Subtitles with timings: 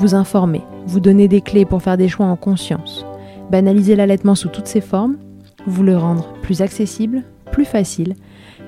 [0.00, 3.04] vous informer, vous donner des clés pour faire des choix en conscience,
[3.50, 5.16] banaliser l'allaitement sous toutes ses formes,
[5.66, 8.14] vous le rendre plus accessible, plus facile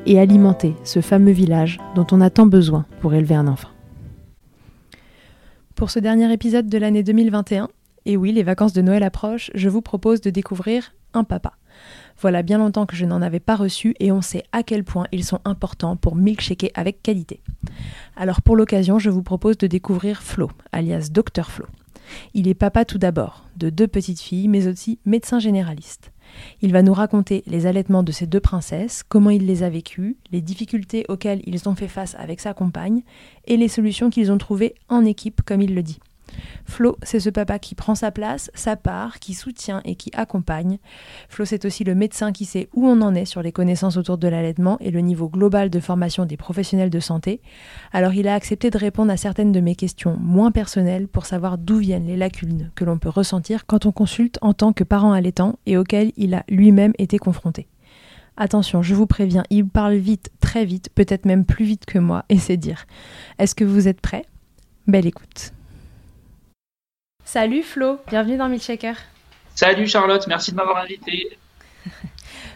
[0.07, 3.69] et alimenter ce fameux village dont on a tant besoin pour élever un enfant.
[5.77, 7.69] Pour ce dernier épisode de l'année 2021,
[8.07, 11.53] et oui, les vacances de Noël approchent, je vous propose de découvrir un papa.
[12.21, 15.07] Voilà bien longtemps que je n'en avais pas reçu et on sait à quel point
[15.11, 17.41] ils sont importants pour milkshaker avec qualité.
[18.15, 21.65] Alors pour l'occasion, je vous propose de découvrir Flo, alias Dr Flo.
[22.35, 26.13] Il est papa tout d'abord, de deux petites filles, mais aussi médecin généraliste.
[26.61, 30.17] Il va nous raconter les allaitements de ses deux princesses, comment il les a vécus,
[30.31, 33.03] les difficultés auxquelles ils ont fait face avec sa compagne,
[33.47, 36.01] et les solutions qu'ils ont trouvées en équipe, comme il le dit.
[36.65, 40.79] Flo, c'est ce papa qui prend sa place, sa part, qui soutient et qui accompagne.
[41.29, 44.19] Flo, c'est aussi le médecin qui sait où on en est sur les connaissances autour
[44.19, 47.41] de l'allaitement et le niveau global de formation des professionnels de santé.
[47.93, 51.59] Alors il a accepté de répondre à certaines de mes questions moins personnelles pour savoir
[51.59, 55.13] d'où viennent les lacunes que l'on peut ressentir quand on consulte en tant que parent
[55.13, 57.69] allaitant et auxquelles il a lui-même été confronté.
[58.37, 62.25] Attention, je vous préviens, il parle vite, très vite, peut-être même plus vite que moi,
[62.31, 62.87] et c'est dire.
[63.39, 64.25] Est-ce que vous êtes prêts?
[64.87, 65.53] Belle écoute.
[67.25, 68.95] Salut Flo, bienvenue dans Milkshaker.
[69.55, 71.39] Salut Charlotte, merci de m'avoir invité.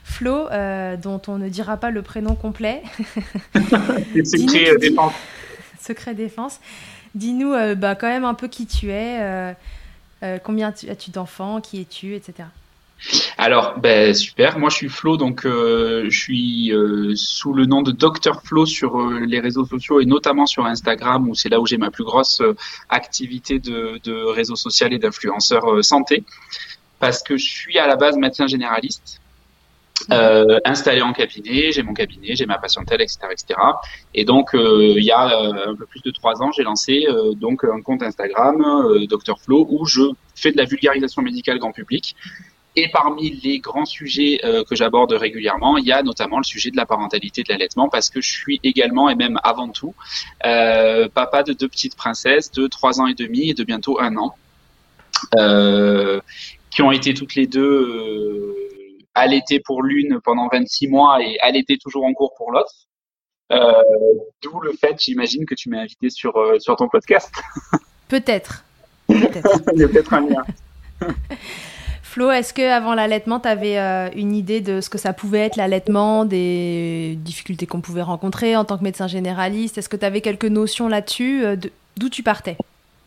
[0.04, 2.82] Flo, euh, dont on ne dira pas le prénom complet.
[4.24, 5.12] secret euh, défense.
[5.80, 6.60] Secret défense.
[7.14, 9.54] Dis-nous euh, bah, quand même un peu qui tu es,
[10.42, 12.48] combien as-tu d'enfants, qui es-tu, etc.
[13.36, 14.58] Alors, ben, super.
[14.58, 18.64] Moi, je suis Flo, donc euh, je suis euh, sous le nom de Dr Flo
[18.66, 21.90] sur euh, les réseaux sociaux et notamment sur Instagram, où c'est là où j'ai ma
[21.90, 22.42] plus grosse
[22.88, 26.24] activité de, de réseau social et d'influenceur santé,
[26.98, 29.20] parce que je suis à la base médecin généraliste.
[30.64, 33.60] installé en cabinet, j'ai mon cabinet, j'ai ma patientèle, etc., etc.
[34.14, 35.24] Et donc, il y a
[35.70, 37.06] un peu plus de trois ans, j'ai lancé
[37.36, 38.56] donc un compte Instagram,
[39.08, 40.02] Dr Flo, où je
[40.34, 42.16] fais de la vulgarisation médicale grand public
[42.76, 46.70] et parmi les grands sujets euh, que j'aborde régulièrement, il y a notamment le sujet
[46.70, 49.94] de la parentalité de l'allaitement, parce que je suis également et même avant tout
[50.44, 54.16] euh, papa de deux petites princesses de trois ans et demi et de bientôt un
[54.16, 54.34] an,
[55.36, 56.20] euh,
[56.70, 58.54] qui ont été toutes les deux
[59.14, 62.72] allaitées pour l'une pendant 26 mois et allaitées toujours en cours pour l'autre.
[64.42, 67.32] D'où le fait, j'imagine, que tu m'as invité sur, sur ton podcast.
[68.08, 68.64] Peut-être.
[69.06, 69.60] Peut-être.
[69.74, 70.44] Il y a peut-être un lien.
[72.14, 75.40] Flo, est-ce que avant l'allaitement, tu avais euh, une idée de ce que ça pouvait
[75.40, 79.78] être l'allaitement, des difficultés qu'on pouvait rencontrer en tant que médecin généraliste?
[79.78, 81.56] Est-ce que tu avais quelques notions là-dessus euh,
[81.96, 82.56] D'où tu partais?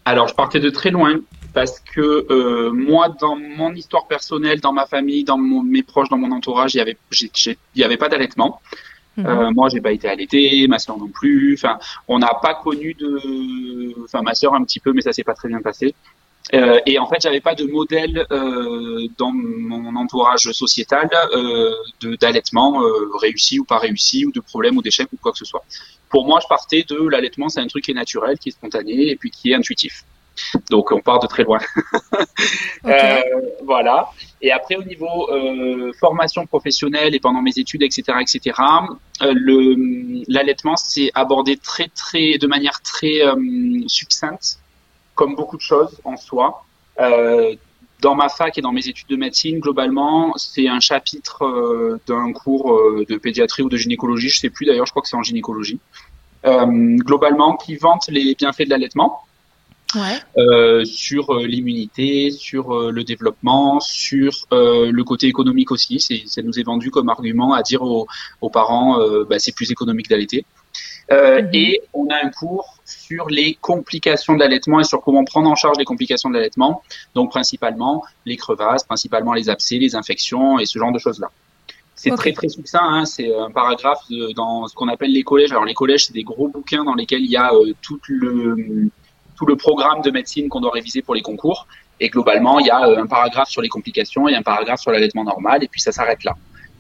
[0.04, 1.22] Alors, je partais de très loin
[1.54, 6.18] parce que euh, moi, dans mon histoire personnelle, dans ma famille, dans mes proches, dans
[6.18, 6.84] mon entourage, il
[7.78, 8.60] n'y avait, pas d'allaitement.
[9.16, 9.54] Mhm.
[9.56, 11.54] moi, j'ai pas été allaité, ma soeur non plus.
[11.54, 11.80] Enfin,
[12.10, 14.04] on n'a pas connu de.
[14.04, 15.96] Enfin, ma soeur un petit peu, mais ça s'est pas très bien passé.
[16.54, 21.74] Euh, et en fait, j'avais pas de modèle euh, dans mon entourage sociétal euh,
[22.20, 25.46] d'allaitement euh, réussi ou pas réussi, ou de problème ou d'échec ou quoi que ce
[25.46, 25.64] soit.
[26.10, 29.10] Pour moi, je partais de l'allaitement, c'est un truc qui est naturel, qui est spontané
[29.10, 30.04] et puis qui est intuitif.
[30.70, 31.60] Donc, on part de très loin.
[32.86, 33.22] Euh,
[33.64, 34.10] voilà.
[34.42, 38.56] Et après, au niveau euh, formation professionnelle et pendant mes études, etc., etc.,
[40.30, 43.20] l'allaitement, c'est abordé très, très, de manière très
[43.88, 44.60] succincte
[45.18, 46.64] comme beaucoup de choses en soi.
[47.02, 47.56] Euh,
[48.00, 52.32] dans ma fac et dans mes études de médecine, globalement, c'est un chapitre euh, d'un
[52.32, 55.18] cours euh, de pédiatrie ou de gynécologie, je sais plus d'ailleurs, je crois que c'est
[55.18, 55.80] en gynécologie,
[57.10, 59.24] globalement, qui vante les bienfaits de l'allaitement.
[59.96, 60.86] Ouais.
[60.86, 66.00] sur l'immunité, sur le développement, sur le côté économique aussi.
[66.28, 68.06] Ça nous est vendu comme argument à dire aux,
[68.42, 69.00] aux parents,
[69.30, 70.46] bah, c'est plus économique d'allaiter.
[71.12, 71.50] Mhm.
[71.54, 75.56] Et on a un cours sur les complications de l'allaitement et sur comment prendre en
[75.56, 76.82] charge les complications de l'allaitement.
[77.16, 81.32] Donc principalement les crevasses, principalement les abcès, les infections et ce genre de choses-là.
[81.96, 83.06] C'est très très succinct, hein.
[83.06, 84.04] c'est un paragraphe
[84.36, 85.52] dans ce qu'on appelle les collèges.
[85.52, 88.90] Alors les collèges, c'est des gros bouquins dans lesquels il y a euh, tout le
[89.36, 91.68] tout le programme de médecine qu'on doit réviser pour les concours.
[92.00, 94.92] Et globalement, il y a euh, un paragraphe sur les complications et un paragraphe sur
[94.92, 96.36] l'allaitement normal, et puis ça s'arrête là.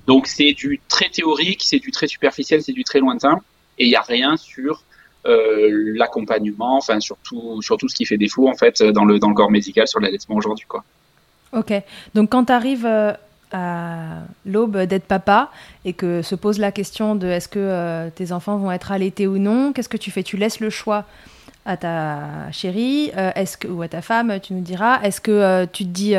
[0.06, 3.42] Donc c'est du très théorique, c'est du très superficiel, c'est du très lointain,
[3.78, 4.84] et il n'y a rien sur
[5.26, 9.36] euh, l'accompagnement, enfin surtout surtout ce qui fait défaut en fait dans le dans le
[9.36, 10.84] corps médical sur l'allaitement aujourd'hui quoi.
[11.54, 11.74] Ok,
[12.14, 13.14] donc quand tu arrives euh,
[13.52, 15.52] à l'aube d'être papa
[15.86, 19.28] et que se pose la question de est-ce que euh, tes enfants vont être allaités
[19.28, 20.24] ou non, qu'est-ce que tu fais?
[20.24, 21.06] Tu laisses le choix
[21.68, 25.02] à ta chérie euh, est-ce que, ou à ta femme, tu nous diras.
[25.02, 26.16] Est-ce que euh, tu te dis,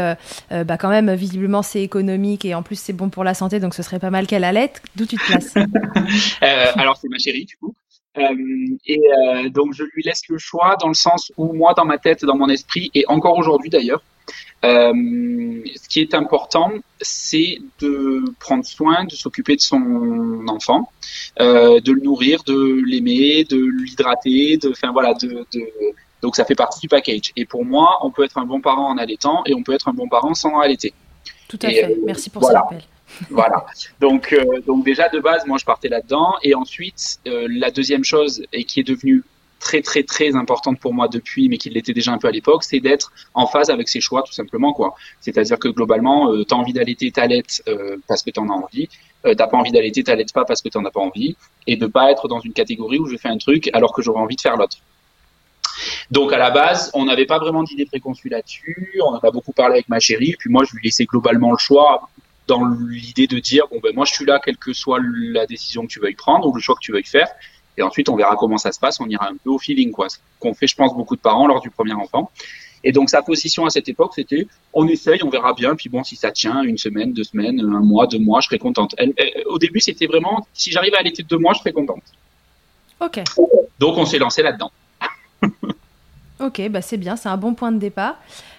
[0.51, 3.75] bah quand même, visiblement c'est économique et en plus c'est bon pour la santé, donc
[3.75, 5.55] ce serait pas mal qu'elle allaite D'où tu te places
[6.77, 7.75] Alors c'est ma chérie du coup.
[8.87, 9.01] et
[9.51, 12.37] donc je lui laisse le choix dans le sens où moi dans ma tête, dans
[12.37, 14.03] mon esprit, et encore aujourd'hui d'ailleurs,
[14.65, 14.93] euh,
[15.77, 16.71] ce qui est important,
[17.01, 20.91] c'est de prendre soin, de s'occuper de son enfant,
[21.41, 25.63] euh, de le nourrir, de l'aimer, de l'hydrater, de, enfin voilà, de, de,
[26.23, 27.33] donc ça fait partie du package.
[27.37, 29.89] Et pour moi, on peut être un bon parent en allaitant et on peut être
[29.89, 30.93] un bon parent sans allaiter.
[31.47, 31.85] Tout à fait.
[31.85, 32.83] Euh, Merci pour ce rappel.
[33.31, 33.65] voilà.
[34.01, 36.35] Donc, donc déjà de base, moi je partais là-dedans.
[36.43, 39.23] Et ensuite, la deuxième chose et qui est devenue
[39.59, 42.65] très très très importante pour moi depuis, mais qui l'était déjà un peu à l'époque,
[42.65, 44.95] c'est d'être en phase avec ses choix tout simplement quoi.
[45.21, 48.89] C'est-à-dire que globalement, euh, t'as envie d'allaiter, t'allaites euh, parce que t'en as envie.
[49.27, 51.87] Euh, t'as pas envie d'allaiter, t'allaites pas parce que t'en as pas envie, et de
[51.87, 54.41] pas être dans une catégorie où je fais un truc alors que j'aurais envie de
[54.41, 54.77] faire l'autre.
[56.11, 59.01] Donc à la base, on n'avait pas vraiment d'idée préconçue là-dessus.
[59.05, 61.59] On en a beaucoup parlé avec ma chérie, puis moi je lui laissais globalement le
[61.59, 62.09] choix
[62.47, 65.83] dans l'idée de dire bon ben moi je suis là quelle que soit la décision
[65.83, 67.29] que tu veuilles prendre ou le choix que tu veuilles faire
[67.79, 69.01] et ensuite, on verra comment ça se passe.
[69.01, 70.09] On ira un peu au feeling, quoi.
[70.09, 72.31] Ce qu'on fait, je pense, beaucoup de parents lors du premier enfant.
[72.83, 75.77] Et donc, sa position à cette époque, c'était on essaye, on verra bien.
[75.77, 78.59] Puis bon, si ça tient une semaine, deux semaines, un mois, deux mois, je serai
[78.59, 78.97] contente.
[79.47, 82.03] au début, c'était vraiment si j'arrive à allaiter deux mois, je serai contente.
[83.01, 83.23] Ok.
[83.79, 84.73] Donc, on s'est lancé là-dedans.
[86.41, 88.17] ok, bah c'est bien, c'est un bon point de départ.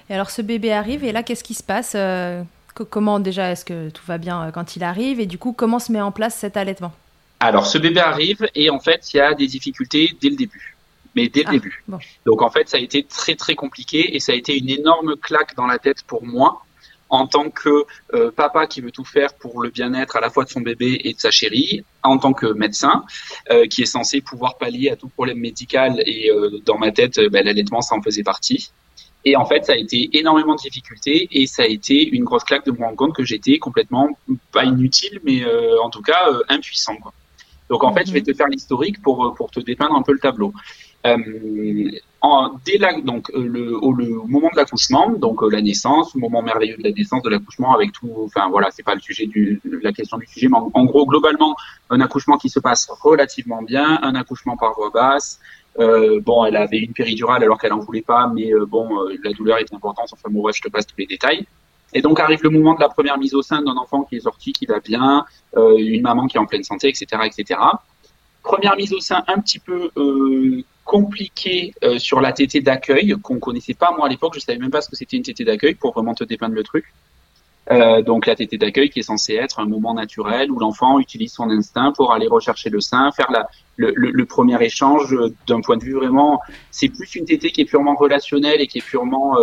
[0.09, 2.41] Et alors, ce bébé arrive, et là, qu'est-ce qui se passe euh,
[2.89, 5.19] Comment déjà, est-ce que tout va bien euh, quand il arrive?
[5.19, 6.93] Et du coup, comment se met en place cet allaitement?
[7.39, 10.75] Alors, ce bébé arrive et en fait, il y a des difficultés dès le début.
[11.15, 11.83] Mais dès le ah, début.
[12.25, 15.15] Donc, en fait, ça a été très, très compliqué et ça a été une énorme
[15.15, 16.61] claque dans la tête pour moi
[17.09, 20.43] en tant que euh, papa qui veut tout faire pour le bien-être à la fois
[20.43, 23.03] de son bébé et de sa chérie, en tant que médecin
[23.51, 27.19] euh, qui est censé pouvoir pallier à tout problème médical et euh, dans ma tête,
[27.31, 28.69] ben, l'allaitement, ça en faisait partie.
[29.25, 32.43] Et en fait, ça a été énormément de difficultés et ça a été une grosse
[32.43, 34.09] claque de me rendre compte que j'étais complètement,
[34.51, 35.43] pas inutile, mais
[35.83, 36.95] en tout cas impuissant.
[36.95, 37.11] Quoi.
[37.69, 38.25] Donc en fait, je vais mhm.
[38.25, 40.53] te faire l'historique pour euh, pour te dépeindre un peu le tableau.
[41.05, 46.13] Euh, en, dès la, donc euh, le, au, le moment de l'accouchement, donc la naissance,
[46.13, 48.99] le moment merveilleux de la naissance, de l'accouchement, avec tout, enfin voilà, c'est pas le
[48.99, 51.55] sujet du la question du sujet, mais en, gros globalement
[51.89, 55.39] un accouchement qui se passe relativement bien, un accouchement par voie basse.
[55.79, 58.89] Euh, bon, elle avait une péridurale alors qu'elle en voulait pas, mais bon,
[59.23, 60.09] la douleur était importante.
[60.11, 61.45] Enfin bon, bref, je te passe tous les détails.
[61.93, 64.21] Et donc arrive le moment de la première mise au sein d'un enfant qui est
[64.21, 65.25] sorti, qui va bien,
[65.57, 67.59] euh, une maman qui est en pleine santé, etc., etc.
[68.43, 73.39] Première mise au sein un petit peu euh, compliquée euh, sur la tétée d'accueil qu'on
[73.39, 74.33] connaissait pas moi à l'époque.
[74.35, 76.63] Je savais même pas ce que c'était une tétée d'accueil pour vraiment te dépeindre le
[76.63, 76.85] truc.
[77.71, 81.33] Euh, donc la tétée d'accueil qui est censée être un moment naturel où l'enfant utilise
[81.33, 83.31] son instinct pour aller rechercher le sein, faire
[83.75, 85.15] le, le, premier échange
[85.45, 86.41] d'un point de vue vraiment.
[86.71, 89.35] C'est plus une tétée qui est purement relationnelle et qui est purement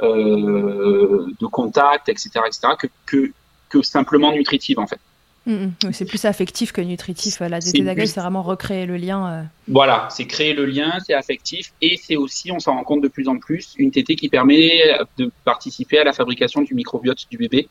[0.00, 3.32] de contact, etc., etc., que, que,
[3.68, 5.00] que simplement nutritive en fait.
[5.46, 5.92] Mm, mm.
[5.92, 7.40] c'est plus affectif que nutritif.
[7.40, 9.32] La DT d'accueil, c'est vraiment recréer le lien.
[9.32, 9.42] Euh.
[9.66, 13.08] Voilà, c'est créer le lien, c'est affectif et c'est aussi, on s'en rend compte de
[13.08, 14.82] plus en plus, une tétée qui permet
[15.16, 17.68] de participer à la fabrication du microbiote du bébé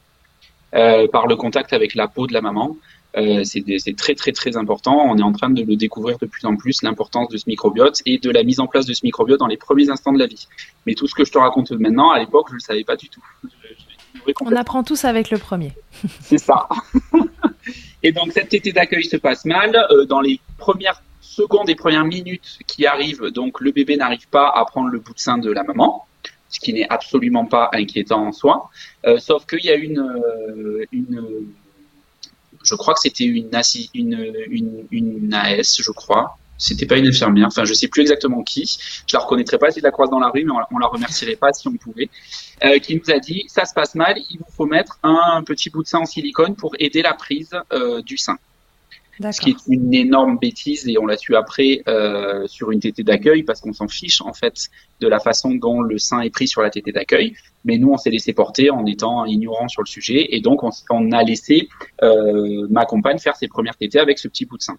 [0.74, 2.76] euh, par le contact avec la peau de la maman.
[3.16, 5.10] Euh, c'est très très très important.
[5.10, 8.02] On est en train de le découvrir de plus en plus, l'importance de ce microbiote
[8.06, 10.28] et de la mise en place de ce microbiote dans les premiers instants de la
[10.28, 10.48] vie.
[10.86, 12.96] Mais tout ce que je te raconte maintenant, à l'époque, je ne le savais pas
[12.96, 13.24] du tout.
[14.42, 15.72] On apprend tous avec le premier.
[16.22, 16.68] c'est ça.
[18.04, 19.76] et donc cette tétée d'accueil se passe mal.
[19.92, 24.50] Euh, dans les premières secondes et premières minutes qui arrivent, donc le bébé n'arrive pas
[24.50, 26.04] à prendre le bout de sein de la maman
[26.50, 28.70] ce qui n'est absolument pas inquiétant en soi,
[29.06, 30.02] euh, sauf qu'il y a une,
[30.94, 31.46] une
[32.68, 33.50] je crois que c'était une,
[35.34, 36.38] AS, je crois.
[36.60, 38.80] C'était pas une infirmière, enfin je sais plus exactement qui.
[39.06, 41.36] Je la reconnaîtrais pas si je la croise dans la rue, mais on, la remercierait
[41.36, 42.10] pas si on pouvait.
[42.64, 45.70] Euh, qui nous a dit ça se passe mal, il vous faut mettre un petit
[45.70, 48.40] bout de sein en silicone pour aider la prise euh, du sein.
[49.20, 53.04] Ce qui est une énorme bêtise et on l'a su après euh, sur une tétée
[53.04, 54.68] d'accueil parce qu'on s'en fiche en fait
[55.02, 57.36] de la façon dont le sein est pris sur la tétée d'accueil.
[57.66, 60.70] Mais nous, on s'est laissé porter en étant ignorant sur le sujet et donc on,
[60.90, 61.68] on a laissé
[62.04, 64.78] euh, ma compagne faire ses premières tétées avec ce petit bout de sein.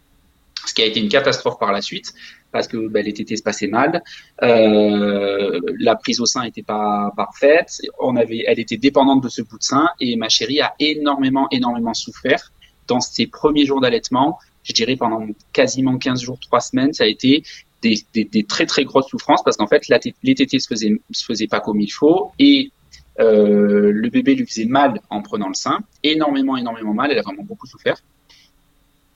[0.67, 2.13] Ce qui a été une catastrophe par la suite
[2.53, 4.03] parce que ben, les tétées se passaient mal,
[4.43, 9.43] euh, la prise au sein n'était pas parfaite, on avait, elle était dépendante de ce
[9.43, 12.53] bout de sein et ma chérie a énormément, énormément souffert
[12.89, 17.07] dans ses premiers jours d'allaitement, je dirais pendant quasiment 15 jours, 3 semaines, ça a
[17.07, 17.45] été
[17.83, 19.87] des, très très grosses souffrances parce qu'en fait
[20.23, 22.73] les tétés se faisaient, se faisaient pas comme il faut et
[23.21, 27.23] euh, le bébé lui faisait mal en prenant le sein, énormément énormément mal, elle a
[27.23, 28.03] vraiment beaucoup souffert.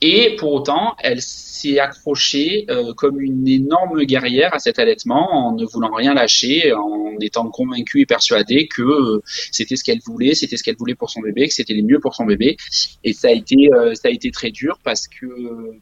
[0.05, 5.53] Et pour autant, elle s'est accrochée euh, comme une énorme guerrière à cet allaitement en
[5.53, 10.35] ne voulant rien lâcher, en étant convaincue et persuadée que euh, c'était ce qu'elle voulait,
[10.35, 12.57] c'était ce qu'elle voulait pour son bébé, que c'était le mieux pour son bébé.
[13.05, 15.25] Et ça a été, euh, ça a été très dur parce que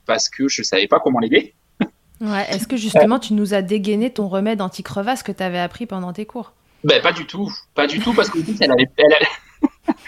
[0.05, 1.55] parce que je savais pas comment l'aider.
[2.21, 2.45] Ouais.
[2.51, 6.13] Est-ce que justement tu nous as dégainé ton remède anti-crevasse que tu avais appris pendant
[6.13, 6.53] tes cours?
[6.83, 9.27] Ben pas du tout, pas du tout parce que elle avait, elle,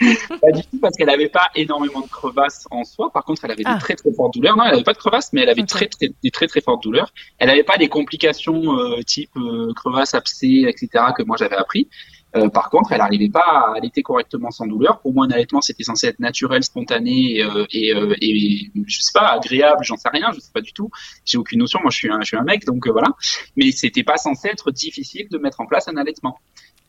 [0.40, 3.10] pas du tout parce qu'elle n'avait pas énormément de crevasses en soi.
[3.12, 3.78] Par contre, elle avait des ah.
[3.78, 4.56] très très fortes douleurs.
[4.56, 6.82] Non, elle n'avait pas de crevasses, mais elle avait très, très, des très très fortes
[6.82, 7.12] douleurs.
[7.38, 11.04] Elle n'avait pas des complications euh, type euh, crevasse, abcès, etc.
[11.16, 11.88] que moi j'avais appris.
[12.36, 15.00] Euh, par contre, elle n'arrivait pas à allaiter correctement sans douleur.
[15.00, 17.40] Pour moi, un allaitement, c'était censé être naturel, spontané
[17.72, 20.90] et, et, je sais pas, agréable, j'en sais rien, je sais pas du tout.
[21.24, 21.80] J'ai aucune notion.
[21.82, 23.08] Moi, je suis un, je suis un mec, donc voilà.
[23.56, 26.38] Mais c'était pas censé être difficile de mettre en place un allaitement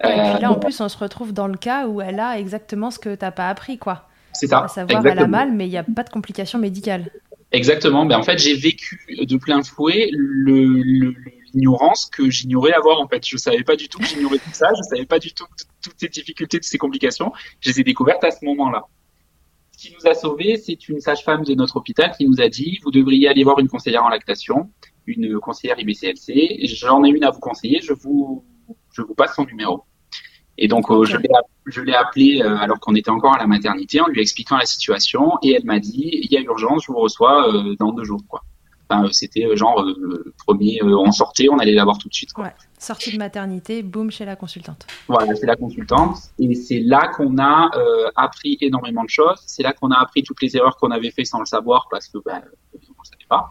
[0.04, 2.38] et puis là, en euh, plus, on se retrouve dans le cas où elle a
[2.38, 4.08] exactement ce que tu n'as pas appris, quoi.
[4.34, 4.64] C'est ça.
[4.64, 7.10] À savoir, elle a mal, mais il n'y a pas de complications médicales.
[7.52, 8.06] Exactement.
[8.06, 10.10] Ben, en fait, j'ai vécu de plein fouet
[11.56, 13.00] l'ignorance que j'ignorais avoir.
[13.00, 14.70] En fait, je savais pas du tout que j'ignorais tout ça.
[14.78, 15.46] Je savais pas du tout
[15.82, 17.32] toutes ces difficultés, toutes ces complications.
[17.62, 18.84] Je les ai découvertes à ce moment-là.
[19.72, 22.80] Ce qui nous a sauvés, c'est une sage-femme de notre hôpital qui nous a dit
[22.84, 24.70] vous devriez aller voir une conseillère en lactation,
[25.06, 26.66] une conseillère IBCLC.
[26.76, 27.82] J'en ai une à vous conseiller.
[27.82, 28.46] Je vous
[28.94, 29.84] je vous passe son numéro.
[30.58, 34.08] Et donc, euh, je l'ai appelé euh, alors qu'on était encore à la maternité en
[34.08, 37.54] lui expliquant la situation et elle m'a dit il y a urgence, je vous reçois
[37.54, 38.22] euh, dans deux jours.
[38.28, 38.42] Quoi.
[38.89, 39.86] Enfin, c'était genre
[40.46, 42.34] premier, on sortait, on allait la voir tout de suite.
[42.34, 42.51] Quoi.
[42.77, 44.86] sortie de maternité, boum, chez la consultante.
[45.08, 46.18] Voilà, c'est la consultante.
[46.38, 47.72] Et c'est là qu'on a
[48.15, 49.42] appris énormément de choses.
[49.46, 52.08] C'est là qu'on a appris toutes les erreurs qu'on avait fait sans le savoir parce
[52.08, 52.42] que ben,
[52.74, 53.50] on ne savait pas.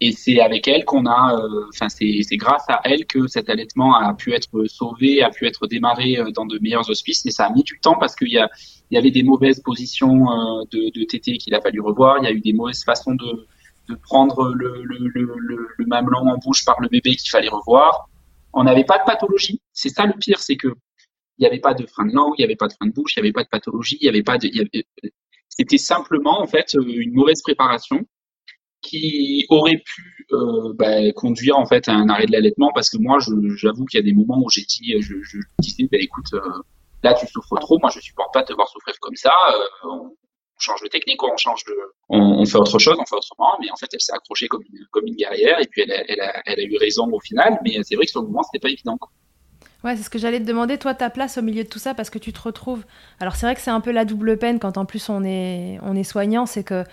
[0.00, 3.94] Et c'est avec elle qu'on a, euh, enfin c'est grâce à elle que cet allaitement
[3.94, 7.24] a pu être sauvé, a pu être démarré euh, dans de meilleurs hospices.
[7.24, 8.50] Mais ça a mis du temps parce qu'il y, a,
[8.90, 12.18] il y avait des mauvaises positions euh, de, de tété qu'il a fallu revoir.
[12.18, 13.46] Il y a eu des mauvaises façons de,
[13.88, 18.08] de prendre le, le, le, le, mamelon en bouche par le bébé qu'il fallait revoir.
[18.52, 19.60] On n'avait pas de pathologie.
[19.72, 20.68] C'est ça le pire, c'est que
[21.38, 22.92] il n'y avait pas de frein de langue, il n'y avait pas de frein de
[22.92, 24.48] bouche, il n'y avait pas de pathologie, il n'y avait pas de.
[25.48, 28.06] C'était simplement en fait une mauvaise préparation
[28.82, 32.98] qui aurait pu euh, bah, conduire en fait à un arrêt de l'allaitement parce que
[32.98, 33.18] moi
[33.56, 35.14] j'avoue qu'il y a des moments où j'ai dit je,
[35.58, 36.40] disais bah, écoute euh,
[37.02, 39.32] là tu souffres trop moi je supporte pas de te voir souffrir comme ça
[39.84, 39.88] euh,
[40.58, 41.74] change de technique on change de
[42.08, 44.86] on, fait autre chose on fait autrement mais en fait elle s'est accrochée comme une
[44.90, 47.58] comme une guerrière et puis elle a, elle a, elle a eu raison au final
[47.64, 48.98] mais c'est vrai que sur le moment c'était pas évident
[49.82, 51.92] Ouais, c'est ce que j'allais te demander, toi, ta place au milieu de tout ça,
[51.92, 52.86] parce que tu te retrouves.
[53.20, 55.78] Alors, c'est vrai que c'est un peu la double peine quand en plus on est,
[55.82, 56.84] on est soignant, c'est que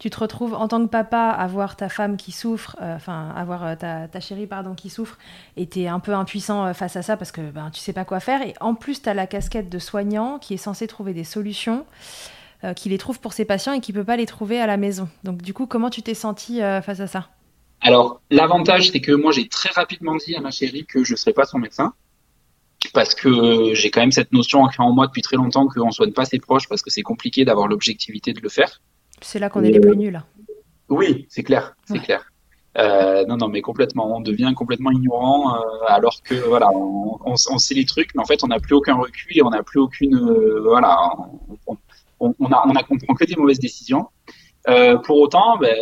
[0.00, 3.34] tu te retrouves en tant que papa à voir ta femme qui souffre, euh, enfin,
[3.36, 5.18] à voir euh, ta, chérie, pardon, qui souffre,
[5.58, 7.92] et tu es un peu impuissant euh, face à ça parce que ben, tu sais
[7.92, 8.40] pas quoi faire.
[8.40, 11.84] Et en plus, tu as la casquette de soignant qui est censé trouver des solutions,
[12.76, 15.08] qui les trouve pour ses patients et qui peut pas les trouver à la maison.
[15.24, 17.28] Donc, du coup, comment tu t'es senti face à ça?
[17.80, 21.16] Alors, l'avantage, c'est que moi, j'ai très rapidement dit à ma chérie que je ne
[21.16, 21.94] serais pas son médecin
[22.92, 26.12] parce que j'ai quand même cette notion en moi depuis très longtemps qu'on ne soigne
[26.12, 28.80] pas ses proches parce que c'est compliqué d'avoir l'objectivité de le faire.
[29.20, 30.12] C'est là qu'on est les plus nuls.
[30.12, 30.24] Là.
[30.88, 32.26] Oui, c'est clair, c'est clair.
[32.78, 34.16] Euh, non, non, mais complètement.
[34.16, 38.44] On devient complètement ignorant euh, alors que voilà, on, sait les trucs, mais en fait,
[38.44, 40.96] on n'a plus aucun recul et on n'a plus aucune, euh, voilà,
[41.66, 41.76] on,
[42.20, 44.06] on, a, on a comprend que des mauvaises décisions.
[45.04, 45.76] pour autant, ben,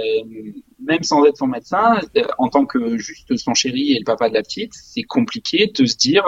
[0.80, 2.00] même sans être son médecin,
[2.38, 5.85] en tant que juste son chéri et le papa de la petite, c'est compliqué de
[5.85, 6.25] se dire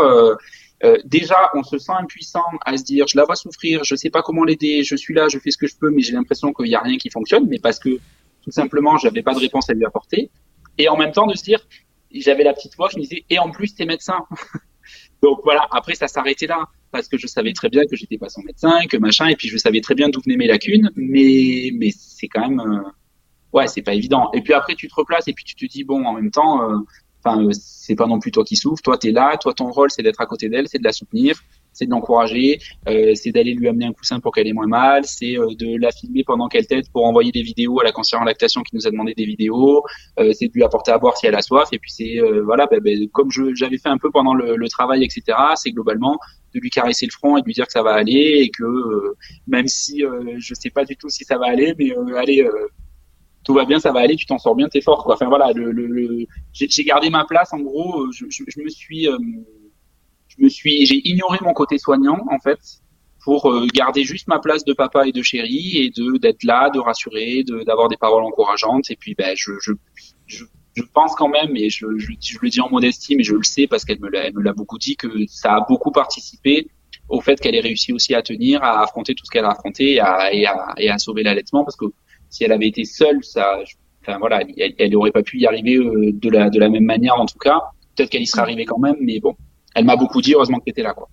[0.83, 4.11] euh, déjà, on se sent impuissant à se dire, je la vois souffrir, je sais
[4.11, 6.53] pas comment l'aider, je suis là, je fais ce que je peux, mais j'ai l'impression
[6.53, 7.99] qu'il y a rien qui fonctionne, mais parce que
[8.43, 10.31] tout simplement, j'avais pas de réponse à lui apporter.
[10.79, 11.61] Et en même temps, de se dire,
[12.11, 14.25] j'avais la petite voix, je me disais, et en plus, t'es médecin.
[15.23, 18.29] Donc voilà, après, ça s'arrêtait là, parce que je savais très bien que j'étais pas
[18.29, 21.71] son médecin, que machin, et puis je savais très bien d'où venaient mes lacunes, mais,
[21.75, 22.89] mais c'est quand même, euh,
[23.53, 24.31] ouais, c'est pas évident.
[24.33, 26.71] Et puis après, tu te replaces, et puis tu te dis, bon, en même temps,
[26.71, 26.79] euh,
[27.23, 28.83] Enfin, euh, c'est pas non plus toi qui souffres.
[28.83, 29.37] Toi, tu es là.
[29.37, 31.39] Toi, ton rôle, c'est d'être à côté d'elle, c'est de la soutenir.
[31.73, 32.59] C'est de l'encourager,
[32.89, 35.77] euh, c'est d'aller lui amener un coussin pour qu'elle ait moins mal, c'est euh, de
[35.79, 38.75] la filmer pendant qu'elle tête pour envoyer des vidéos à la conseillère en lactation qui
[38.75, 39.83] nous a demandé des vidéos,
[40.19, 42.67] euh, c'est de lui apporter à boire si elle a soif, et puis c'est voilà,
[42.67, 45.37] ben, ben, comme j'avais fait un peu pendant le, le travail, etc.
[45.55, 46.19] C'est globalement
[46.55, 48.65] de lui caresser le front et de lui dire que ça va aller et que
[49.47, 50.03] même si
[50.39, 52.47] je sais pas du tout si ça va aller, mais allez
[53.45, 55.03] tout va bien, ça va aller, tu t'en sors bien, t'es fort.
[55.05, 55.15] Quoi.
[55.15, 57.53] Enfin voilà, le, le, j'ai gardé ma place.
[57.53, 59.09] En gros, je, je, je me suis
[60.41, 62.59] me suis, j'ai ignoré mon côté soignant en fait
[63.23, 66.71] pour euh, garder juste ma place de papa et de chérie et de d'être là,
[66.71, 68.91] de rassurer, de d'avoir des paroles encourageantes.
[68.91, 69.73] Et puis ben je je,
[70.27, 70.45] je,
[70.75, 73.43] je pense quand même, et je, je, je, le dis en modestie, mais je le
[73.43, 76.69] sais parce qu'elle me l'a, me l'a beaucoup dit que ça a beaucoup participé
[77.09, 79.95] au fait qu'elle ait réussi aussi à tenir, à affronter tout ce qu'elle a affronté
[79.95, 81.87] et à, et à, et à sauver l'allaitement parce que
[82.31, 83.59] si elle avait été seule, ça,
[84.01, 87.21] enfin voilà, elle, n'aurait pas pu y arriver euh, de la de la même manière
[87.21, 87.61] en tout cas.
[87.97, 89.35] Peut-être qu'elle y serait arrivée quand même, mais bon,
[89.75, 90.95] elle m'a beaucoup dit, heureusement que tu étais là.
[90.95, 91.09] Quoi.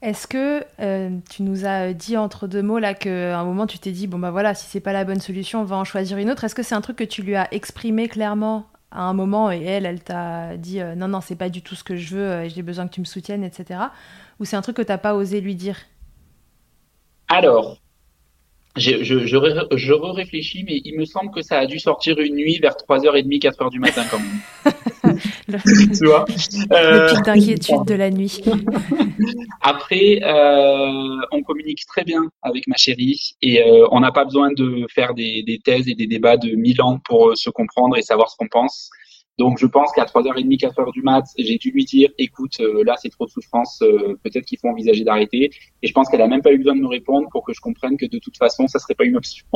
[0.00, 3.80] Est-ce que euh, tu nous as dit entre deux mots là qu'à un moment tu
[3.80, 6.18] t'es dit bon bah voilà si c'est pas la bonne solution on va en choisir
[6.18, 9.12] une autre Est-ce que c'est un truc que tu lui as exprimé clairement à un
[9.12, 11.96] moment et elle elle t'a dit euh, non non c'est pas du tout ce que
[11.96, 13.80] je veux euh, j'ai besoin que tu me soutiennes etc.
[14.38, 15.78] Ou c'est un truc que t'as pas osé lui dire?
[17.26, 17.78] Alors
[18.76, 22.60] je, je, je, réfléchis mais il me semble que ça a dû sortir une nuit
[22.60, 24.74] vers 3h30 4h du matin quand même.
[25.98, 26.24] tu vois
[26.72, 27.14] euh...
[27.14, 28.42] Le d'inquiétude de la nuit.
[29.62, 34.52] Après, euh, on communique très bien avec ma chérie et euh, on n'a pas besoin
[34.52, 38.02] de faire des, des, thèses et des débats de mille ans pour se comprendre et
[38.02, 38.90] savoir ce qu'on pense.
[39.38, 42.96] Donc je pense qu'à 3h30, 4h du mat, j'ai dû lui dire écoute, euh, là
[43.00, 45.50] c'est trop de souffrance, euh, peut-être qu'il faut envisager d'arrêter.
[45.82, 47.60] Et je pense qu'elle a même pas eu besoin de me répondre pour que je
[47.60, 49.46] comprenne que de toute façon, ça serait pas une option.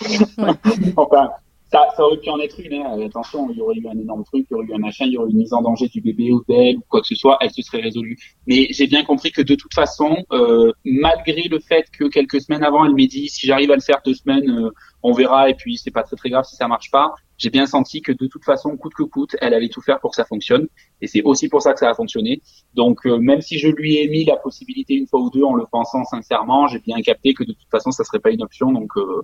[0.96, 1.30] enfin,
[1.70, 2.72] ça, ça, aurait pu en être une.
[2.74, 3.00] Hein.
[3.04, 5.12] Attention, il y aurait eu un énorme truc, il y aurait eu un machin, il
[5.12, 7.14] y aurait eu une mise en danger du bébé ou d'elle ou quoi que ce
[7.14, 8.16] soit, elle se serait résolue.
[8.46, 12.64] Mais j'ai bien compris que de toute façon, euh, malgré le fait que quelques semaines
[12.64, 14.70] avant, elle m'ait dit si j'arrive à le faire deux semaines, euh,
[15.02, 17.12] on verra et puis c'est pas très très grave si ça marche pas.
[17.36, 20.10] J'ai bien senti que de toute façon, coûte que coûte, elle allait tout faire pour
[20.10, 20.66] que ça fonctionne.
[21.00, 22.40] Et c'est aussi pour ça que ça a fonctionné.
[22.74, 25.54] Donc euh, même si je lui ai mis la possibilité une fois ou deux en
[25.54, 28.72] le pensant sincèrement, j'ai bien capté que de toute façon, ça serait pas une option.
[28.72, 29.22] Donc euh,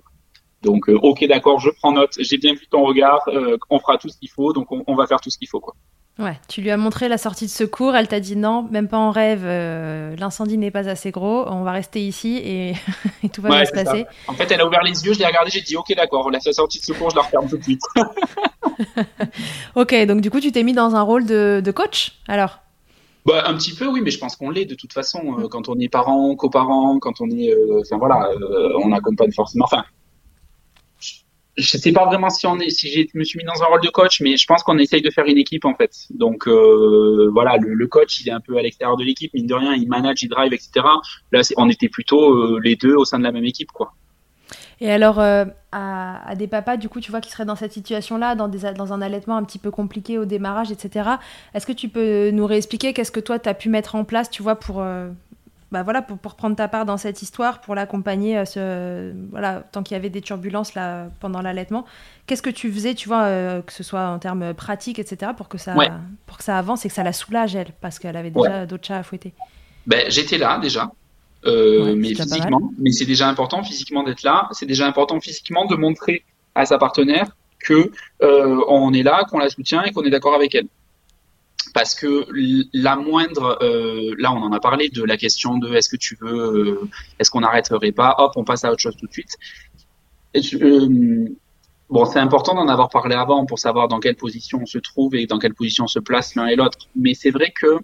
[0.65, 2.15] donc, euh, ok, d'accord, je prends note.
[2.19, 3.21] J'ai bien vu ton regard.
[3.27, 4.51] Euh, on fera tout ce qu'il faut.
[4.51, 5.75] Donc, on, va faire tout ce qu'il faut, quoi.
[6.17, 7.95] Ouais, tu lui as montré la sortie de secours.
[7.95, 9.43] Elle t'a dit non, même pas en rêve.
[9.43, 11.45] Euh, l'incendie n'est pas assez gros.
[11.47, 12.73] On va rester ici et,
[13.33, 14.05] tout va bien se passer.
[14.27, 15.13] En fait, elle a ouvert les yeux.
[15.13, 15.51] Je l'ai regardé.
[15.51, 16.31] J'ai dit ok, d'accord.
[16.31, 17.81] La sortie de secours, je la referme tout de suite.
[19.75, 22.59] ok, donc du coup, tu t'es mis dans un rôle de, coach, alors?
[23.25, 25.47] Bah, un petit peu, oui, mais je pense qu'on l'est de toute façon.
[25.51, 28.29] Quand on est parent, coparent, quand on est, enfin voilà,
[28.83, 29.65] on accompagne forcément.
[29.65, 29.83] Enfin,
[31.57, 33.81] je sais pas vraiment si on est, si je me suis mis dans un rôle
[33.81, 35.91] de coach, mais je pense qu'on essaye de faire une équipe en fait.
[36.09, 39.53] Donc euh, voilà, le, coach il est un peu à l'extérieur de l'équipe, mine de
[39.53, 40.85] rien, il manage, il drive, etc.
[41.31, 43.93] Là, on était plutôt euh, les deux au sein de la même équipe, quoi.
[44.81, 48.35] Et alors, euh, à, des papas, du coup, tu vois, qui seraient dans cette situation-là,
[48.35, 51.11] dans, des, dans un allaitement un petit peu compliqué au démarrage, etc.,
[51.53, 54.29] est-ce que tu peux nous réexpliquer qu'est-ce que toi, tu as pu mettre en place,
[54.29, 54.83] tu vois, pour,
[55.75, 59.61] bah voilà, pour, pour, prendre ta part dans cette histoire, pour l'accompagner, euh, ce, voilà,
[59.73, 61.83] tant qu'il y avait des turbulences là, pendant l'allaitement.
[62.27, 65.49] Qu'est-ce que tu faisais, tu vois, euh, que ce soit en termes pratiques, etc., pour
[65.49, 65.75] que, ça,
[66.27, 68.87] pour que ça avance et que ça la soulage, elle, parce qu'elle avait déjà d'autres
[68.87, 69.33] chats à fouetter?
[69.85, 70.89] Ben, J'étais là déjà,
[71.45, 74.47] euh, mais physiquement, mais c'est déjà important physiquement d'être là.
[74.53, 76.23] C'est déjà important physiquement de montrer
[76.55, 80.55] à sa partenaire que on est là, qu'on la soutient et qu'on est d'accord avec
[80.55, 80.69] elle
[81.73, 82.25] parce que
[82.73, 86.17] la moindre, euh, là on en a parlé de la question de est-ce que tu
[86.21, 89.35] veux, euh, est-ce qu'on arrêterait pas, hop on passe à autre chose tout de suite.
[90.35, 91.27] Euh,
[91.89, 95.15] bon c'est important d'en avoir parlé avant pour savoir dans quelle position on se trouve
[95.15, 97.79] et dans quelle position on se place l'un et l'autre, mais c'est vrai que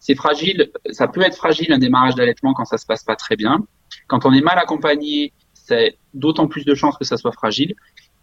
[0.00, 3.36] c'est fragile, ça peut être fragile un démarrage d'allaitement quand ça se passe pas très
[3.36, 3.66] bien.
[4.08, 7.74] Quand on est mal accompagné, c'est d'autant plus de chances que ça soit fragile.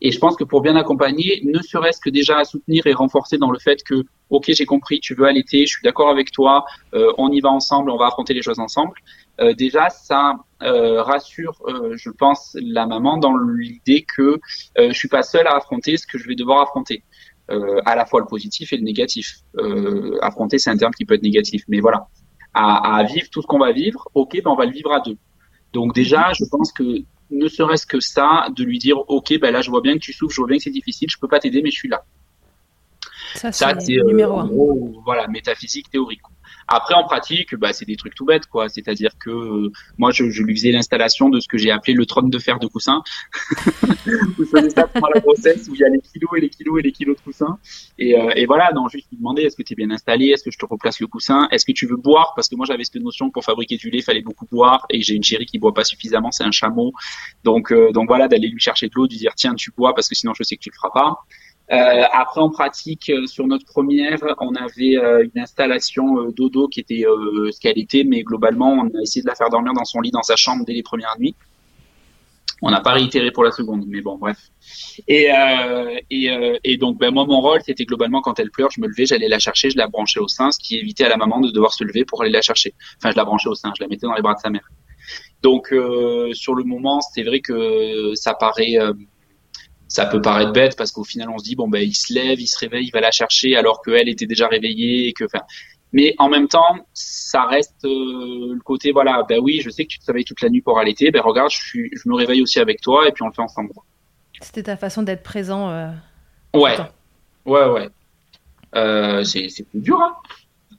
[0.06, 3.38] Et je pense que pour bien accompagner, ne serait-ce que déjà à soutenir et renforcer
[3.38, 6.66] dans le fait que, ok, j'ai compris, tu veux allaiter, je suis d'accord avec toi,
[6.94, 8.96] euh, on y va ensemble, on va affronter les choses ensemble.
[9.40, 11.56] Euh, déjà, ça euh, rassure,
[11.94, 14.40] je pense, la maman dans l'idée que
[14.78, 17.04] euh, je suis pas seul à affronter ce que je vais devoir affronter.
[17.86, 19.28] à la fois le positif et le négatif.
[20.22, 22.08] affronter, c'est un terme qui peut être négatif, mais voilà.
[22.54, 25.00] À, à vivre tout ce qu'on va vivre, ok, ben on va le vivre à
[25.00, 25.18] deux.
[25.72, 26.84] Donc déjà, je pense que
[27.34, 30.14] ne serait-ce que ça, de lui dire, ok, ben là, je vois bien que tu
[30.14, 32.04] souffres, je vois bien que c'est difficile, je peux pas t'aider, mais je suis là.
[33.36, 34.50] Ça, c'est euh, numéro un.
[35.04, 36.22] voilà, métaphysique, théorique.
[36.68, 38.70] Après, en pratique, bah, c'est des trucs tout bêtes, quoi.
[38.70, 42.06] C'est-à-dire que euh, moi, je, je, lui faisais l'installation de ce que j'ai appelé le
[42.06, 43.04] trône de fer de coussin.
[44.38, 46.82] Vous ça pendant la grossesse où il y a les kilos et les kilos et
[46.82, 47.58] les kilos de coussin.
[47.98, 50.44] Et, euh, et voilà, non, juste lui demander est-ce que tu es bien installé, est-ce
[50.44, 52.34] que je te replace le coussin, est-ce que tu veux boire?
[52.36, 54.86] Parce que moi, j'avais cette notion que pour fabriquer du lait, il fallait beaucoup boire.
[54.90, 56.94] Et j'ai une chérie qui boit pas suffisamment, c'est un chameau.
[57.44, 59.94] Donc, euh, donc voilà, d'aller lui chercher de l'eau, de lui dire tiens, tu bois
[59.94, 61.18] parce que sinon, je sais que tu le feras pas.
[61.74, 66.68] Euh, après, en pratique, euh, sur notre première, on avait euh, une installation euh, dodo
[66.68, 69.86] qui était ce qu'elle était, mais globalement, on a essayé de la faire dormir dans
[69.86, 71.36] son lit, dans sa chambre dès les premières nuits.
[72.62, 74.38] On n'a pas réitéré pour la seconde, mais bon, bref.
[75.08, 75.28] Et,
[76.12, 79.06] et, et donc, ben, moi, mon rôle, c'était globalement quand elle pleure, je me levais,
[79.06, 81.52] j'allais la chercher, je la branchais au sein, ce qui évitait à la maman de
[81.52, 82.74] devoir se lever pour aller la chercher.
[82.98, 84.70] Enfin, je la branchais au sein, je la mettais dans les bras de sa mère.
[85.42, 85.76] Donc,
[86.34, 88.78] sur le moment, c'est vrai que ça paraît
[89.88, 92.40] ça peut paraître bête parce qu'au final on se dit bon ben il se lève,
[92.40, 95.44] il se réveille, il va la chercher alors qu'elle était déjà réveillée et que enfin
[95.92, 99.90] mais en même temps ça reste euh, le côté voilà ben oui je sais que
[99.90, 102.42] tu te réveilles toute la nuit pour allaiter ben regarde je suis je me réveille
[102.42, 103.72] aussi avec toi et puis on le fait ensemble.
[104.42, 105.70] C'était ta façon d'être présent.
[105.70, 105.90] Euh,
[106.54, 106.76] ouais.
[107.46, 107.90] ouais ouais
[108.76, 110.16] euh, c'est c'est plus dur hein.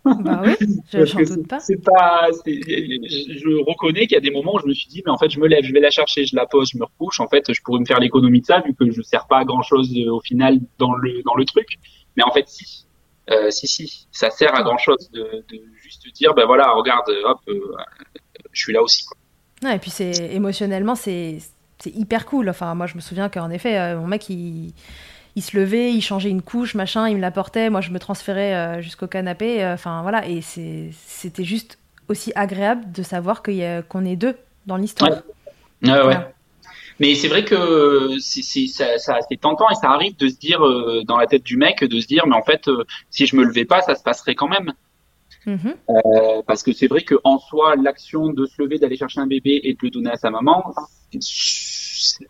[0.21, 0.55] Bah oui,
[0.93, 1.61] je doute pas.
[1.61, 5.11] C'est pas, je reconnais qu'il y a des moments où je me suis dit, mais
[5.11, 7.21] en fait, je me lève, je vais la chercher, je la pose, je me recouche.
[7.21, 9.45] En fait, je pourrais me faire l'économie de ça vu que je sers pas à
[9.45, 11.67] grand chose euh, au final dans le dans le truc.
[12.17, 12.85] Mais en fait, si,
[13.31, 17.09] euh, si, si, ça sert à grand chose de, de juste dire, ben voilà, regarde,
[17.25, 17.61] hop, euh,
[18.53, 19.07] je suis là aussi.
[19.07, 19.17] Quoi.
[19.62, 21.38] Ouais, et puis c'est émotionnellement, c'est
[21.79, 22.51] c'est hyper cool.
[22.51, 24.75] Enfin, moi, je me souviens qu'en effet, mon mec, il
[25.37, 28.55] il se levait, il changeait une couche, machin, il me l'apportait, moi je me transférais
[28.55, 34.16] euh, jusqu'au canapé, euh, enfin voilà, et c'était juste aussi agréable de savoir qu'on est
[34.16, 35.23] deux dans l'histoire.
[35.83, 35.90] Ouais.
[35.90, 36.16] ouais.
[37.01, 41.27] Mais c'est vrai que c'est tentant et ça arrive de se dire euh, dans la
[41.27, 42.70] tête du mec de se dire mais en fait
[43.11, 44.73] si je me levais pas ça se passerait quand même.
[45.47, 46.44] Mm-hmm.
[46.47, 49.61] parce que c'est vrai que en soi l'action de se lever d'aller chercher un bébé
[49.64, 50.73] et de le donner à sa maman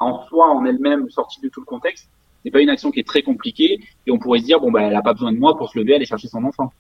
[0.00, 2.08] en soi en elle-même sortie de tout le contexte
[2.44, 4.82] c'est pas une action qui est très compliquée et on pourrait se dire bon bah
[4.82, 6.72] elle a pas besoin de moi pour se lever aller chercher son enfant.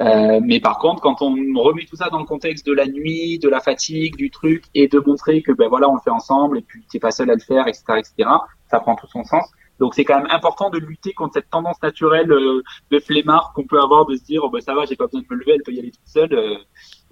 [0.00, 3.38] Euh, mais par contre, quand on remet tout ça dans le contexte de la nuit,
[3.38, 6.58] de la fatigue, du truc, et de montrer que ben voilà, on le fait ensemble,
[6.58, 8.30] et puis t'es pas seul à le faire, etc., etc.,
[8.70, 9.44] ça prend tout son sens.
[9.82, 13.66] Donc c'est quand même important de lutter contre cette tendance naturelle euh, de flemmard qu'on
[13.66, 15.54] peut avoir de se dire oh ben ça va, j'ai pas besoin de me lever,
[15.56, 16.32] elle peut y aller toute seule.
[16.32, 16.56] Euh,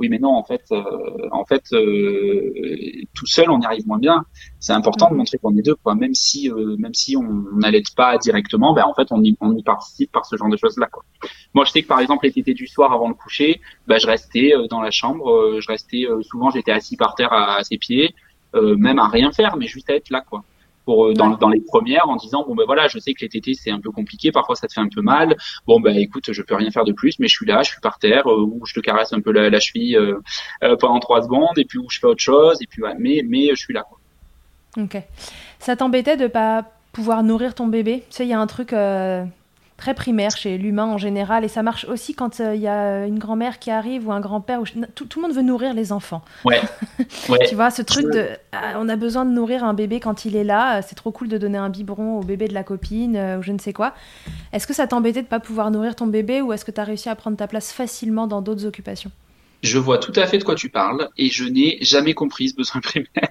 [0.00, 0.83] oui, mais non, en fait, euh,
[1.30, 2.50] en fait, euh,
[3.14, 4.24] tout seul, on y arrive moins bien.
[4.59, 5.18] C'est important de mhm.
[5.18, 5.94] montrer qu'on est deux, quoi.
[5.94, 7.24] Même si, euh, même si on
[7.59, 10.56] n'allait pas directement, ben en fait, on y, on y participe par ce genre de
[10.56, 11.04] choses-là, quoi.
[11.52, 14.06] Moi, je sais que par exemple, les tétés du soir avant le coucher, ben, je
[14.06, 18.14] restais dans la chambre, je restais souvent, j'étais assis par terre à, à ses pieds,
[18.54, 20.44] même à rien faire, mais juste à être là, quoi.
[20.90, 23.55] Euh, dans, dans, les premières en disant bon ben voilà je sais que les tétés
[23.55, 25.37] c'est un peu compliqué parfois ça te fait un peu mal.
[25.66, 27.81] Bon ben écoute je peux rien faire de plus mais je suis là je suis
[27.81, 31.22] par terre euh, ou je te caresse un peu la, la cheville euh, pendant trois
[31.22, 33.85] secondes et puis où je fais autre chose et puis mais mais je suis là
[34.76, 34.98] ok.
[35.59, 38.05] Ça t'embêtait de pas pouvoir nourrir ton bébé?
[38.11, 38.72] Tu sais il y a un truc
[39.80, 41.44] très primaire chez l'humain en général.
[41.44, 44.60] Et ça marche aussi quand il y a une grand-mère qui arrive ou un grand-père.
[44.94, 46.22] Tout, tout, le monde veut nourrir les enfants.
[46.44, 46.60] Ouais.
[47.48, 48.28] tu vois, ce truc de.
[48.52, 50.82] Ah, on a besoin de nourrir un bébé quand il est là.
[50.82, 53.52] C'est trop cool de donner un biberon au bébé de la copine euh, ou je
[53.52, 53.94] ne sais quoi.
[54.52, 56.84] Est-ce que ça t'embêtait de pas pouvoir nourrir ton bébé ou est-ce que tu as
[56.84, 59.10] réussi à prendre ta place facilement dans d'autres occupations?
[59.62, 62.54] Je vois tout à fait de quoi tu parles et je n'ai jamais compris ce
[62.54, 63.30] besoin primaire.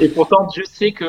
[0.00, 1.06] et pourtant, je sais que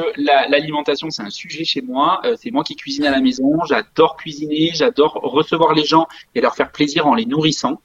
[0.50, 2.22] l'alimentation, c'est un sujet chez moi.
[2.26, 3.64] Euh, c'est moi qui cuisine à la maison.
[3.68, 7.82] J'adore cuisiner, j'adore recevoir les gens et leur faire plaisir en les nourrissant.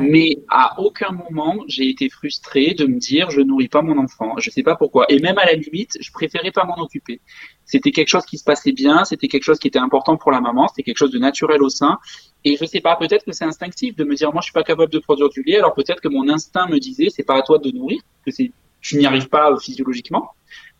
[0.00, 4.34] Mais à aucun moment j'ai été frustré de me dire je nourris pas mon enfant.
[4.38, 5.06] Je sais pas pourquoi.
[5.08, 7.20] Et même à la limite, je préférais pas m'en occuper.
[7.64, 10.40] C'était quelque chose qui se passait bien, c'était quelque chose qui était important pour la
[10.40, 11.98] maman, c'était quelque chose de naturel au sein.
[12.44, 14.62] Et je sais pas, peut-être que c'est instinctif de me dire moi je suis pas
[14.62, 17.42] capable de produire du lait, alors peut-être que mon instinct me disait c'est pas à
[17.42, 20.30] toi de nourrir, que c'est je n'y arrive pas euh, physiologiquement,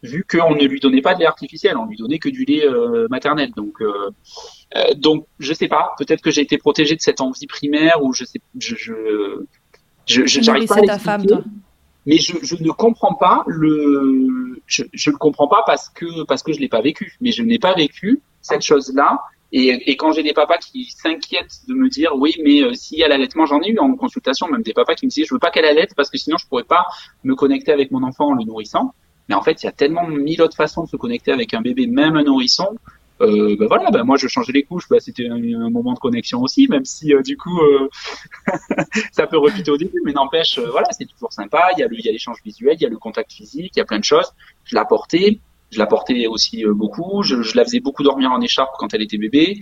[0.03, 2.65] vu qu'on ne lui donnait pas de lait artificiel, on lui donnait que du lait
[2.65, 3.51] euh, maternel.
[3.57, 4.11] Donc, euh,
[4.77, 5.93] euh, donc je sais pas.
[5.99, 8.95] Peut-être que j'ai été protégé de cette envie primaire ou je sais, je, je,
[10.07, 11.43] je, j'arrive pas à ta femme, toi.
[12.07, 16.43] Mais je, je ne comprends pas le, je, je ne comprends pas parce que parce
[16.43, 17.17] que je l'ai pas vécu.
[17.21, 19.19] Mais je n'ai pas vécu cette chose-là
[19.51, 22.99] et, et, quand j'ai des papas qui s'inquiètent de me dire oui, mais euh, s'il
[22.99, 25.35] y a l'allaitement, j'en ai eu en consultation même des papas qui me disaient je
[25.35, 26.85] veux pas qu'elle allaite parce que sinon je pourrais pas
[27.25, 28.95] me connecter avec mon enfant en le nourrissant.
[29.29, 31.61] Mais en fait, il y a tellement mille autres façons de se connecter avec un
[31.61, 32.77] bébé, même un nourrisson.
[33.21, 36.41] Euh, ben voilà, ben moi je changeais les couches, ben c'était un, moment de connexion
[36.41, 37.89] aussi, même si euh, du coup euh,
[39.13, 41.71] ça peut rebuter au début, mais n'empêche, euh, voilà, c'est toujours sympa.
[41.77, 43.79] Il y a il y a l'échange visuel, il y a le contact physique, il
[43.79, 44.33] y a plein de choses.
[44.65, 45.41] Je l'apportais,
[45.73, 47.25] je la portais aussi euh, beaucoup.
[47.25, 49.61] Je, je, la faisais beaucoup dormir en écharpe quand elle était bébé.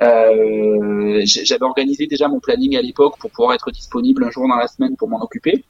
[0.00, 4.68] J'avais organisé déjà mon planning à l'époque pour pouvoir être disponible un jour dans la
[4.68, 5.64] semaine pour m'en occuper.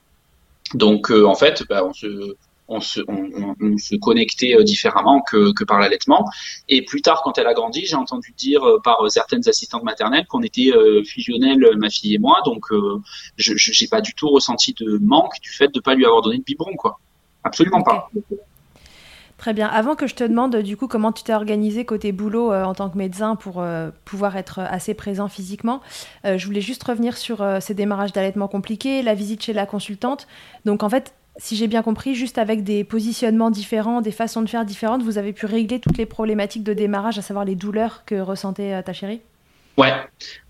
[0.73, 2.35] Donc en fait, bah, on se
[2.69, 6.25] on se, on, se connectait euh, différemment que, par l'allaitement.
[6.69, 9.83] Et plus tard, quand elle a grandi, j'ai entendu dire euh, par euh, certaines assistantes
[9.83, 10.71] maternelles qu'on était
[11.05, 12.41] fusionnelles, ma fille et moi.
[12.45, 12.67] Donc,
[13.37, 16.21] je n'ai pas du tout ressenti de manque du fait de ne pas lui avoir
[16.21, 16.99] donné de biberon, quoi.
[17.43, 18.09] Absolument pas.
[19.37, 19.67] Très bien.
[19.67, 22.89] Avant que je te demande du coup comment tu t'es organisé côté boulot en tant
[22.89, 23.63] que médecin pour
[24.03, 25.81] pouvoir être assez présent physiquement,
[26.25, 30.27] je voulais juste revenir sur ces démarrages d'allaitement compliqués, la visite chez la consultante.
[30.65, 34.49] Donc en fait, si j'ai bien compris, juste avec des positionnements différents, des façons de
[34.49, 38.03] faire différentes, vous avez pu régler toutes les problématiques de démarrage, à savoir les douleurs
[38.05, 39.21] que ressentait euh, ta chérie?
[39.79, 39.93] Ouais,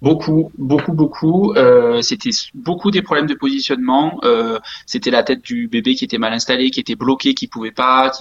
[0.02, 1.54] beaucoup, beaucoup, beaucoup.
[1.54, 4.19] Euh, c'était beaucoup des problèmes de positionnement.
[4.23, 7.69] Euh, c'était la tête du bébé qui était mal installée, qui était bloquée, qui pouvait
[7.69, 8.12] pas.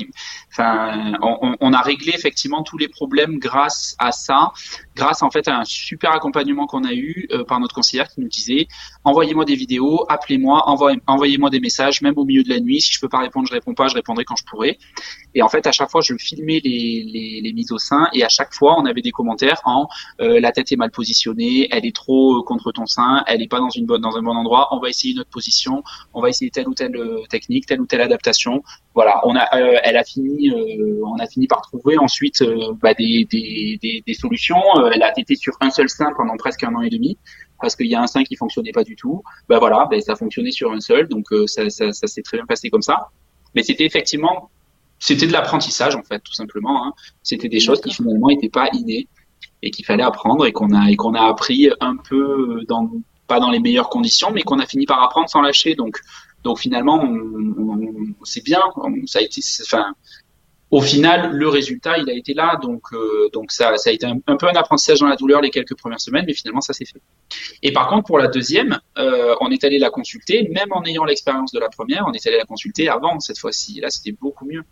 [0.58, 4.52] On, a réglé effectivement tous les problèmes grâce à ça,
[4.98, 8.20] grâce en fait à un super accompagnement qu'on a eu euh, par notre conseillère qui
[8.20, 8.66] nous disait
[9.04, 10.64] envoyez-moi des vidéos, appelez-moi,
[11.06, 12.80] envoyez-moi des messages, même au milieu de la nuit.
[12.80, 14.78] Si je peux pas répondre, je réponds pas, je répondrai quand je pourrai.
[15.34, 18.28] Et en fait, à chaque fois, je filmais les, les, mises au sein et à
[18.28, 19.88] chaque fois, on avait des commentaires en
[20.20, 23.48] euh, la tête est mal positionnée, elle est trop euh, contre ton sein, elle est
[23.48, 24.68] pas dans une bonne dans un bon endroit.
[24.72, 25.82] On va essayer une autre position,
[26.12, 26.98] on va essayer telle ou telle
[27.30, 28.62] technique, telle ou telle adaptation.
[28.94, 29.44] Voilà, on a,
[29.84, 30.52] elle a fini,
[31.04, 32.42] on a fini par trouver ensuite
[32.82, 34.60] bah, des, des, des, solutions.
[34.92, 37.18] Elle a été sur un seul sein pendant presque un an et demi
[37.60, 39.22] parce qu'il y a un sein qui fonctionnait pas du tout.
[39.48, 42.46] Bah voilà, ben ça fonctionnait sur un seul, donc ça, ça, ça s'est très bien
[42.46, 43.08] passé comme ça.
[43.54, 44.50] Mais c'était effectivement
[44.98, 46.86] c'était de l'apprentissage en fait, tout simplement.
[46.86, 46.92] Hein.
[47.22, 49.08] C'était des choses qui finalement n'étaient pas innées
[49.62, 52.90] et qu'il fallait apprendre et qu'on a et qu'on a appris un peu dans
[53.26, 55.74] pas dans les meilleures conditions, mais qu'on a fini par apprendre sans lâcher.
[55.74, 56.00] Donc
[56.44, 57.02] donc finalement,
[58.22, 58.60] c'est bien.
[59.06, 59.94] ça a été, enfin,
[60.70, 62.58] au final, le résultat, il a été là.
[62.60, 65.50] Donc, euh, donc ça, ça a été un, peu un apprentissage dans la douleur les
[65.50, 67.00] quelques premières semaines, mais finalement, ça s'est fait.
[67.62, 71.04] Et par contre, pour la deuxième, euh, on est allé la consulter, même en ayant
[71.04, 73.80] l'expérience de la première, on est allé la consulter avant cette fois-ci.
[73.80, 74.62] Là, c'était beaucoup mieux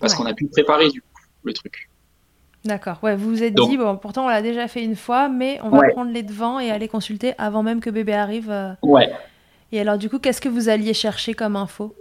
[0.00, 1.08] parce qu'on a pu préparer du coup,
[1.44, 1.90] le truc.
[2.64, 2.98] D'accord.
[3.02, 5.70] Ouais, vous vous êtes dit, bon, pourtant on l'a déjà fait une fois, mais on
[5.70, 8.50] va prendre les devants et aller consulter avant même que bébé arrive.
[8.50, 8.72] Euh.
[8.82, 9.10] Ouais.
[9.72, 11.94] Et alors, du coup, qu'est-ce que vous alliez chercher comme info?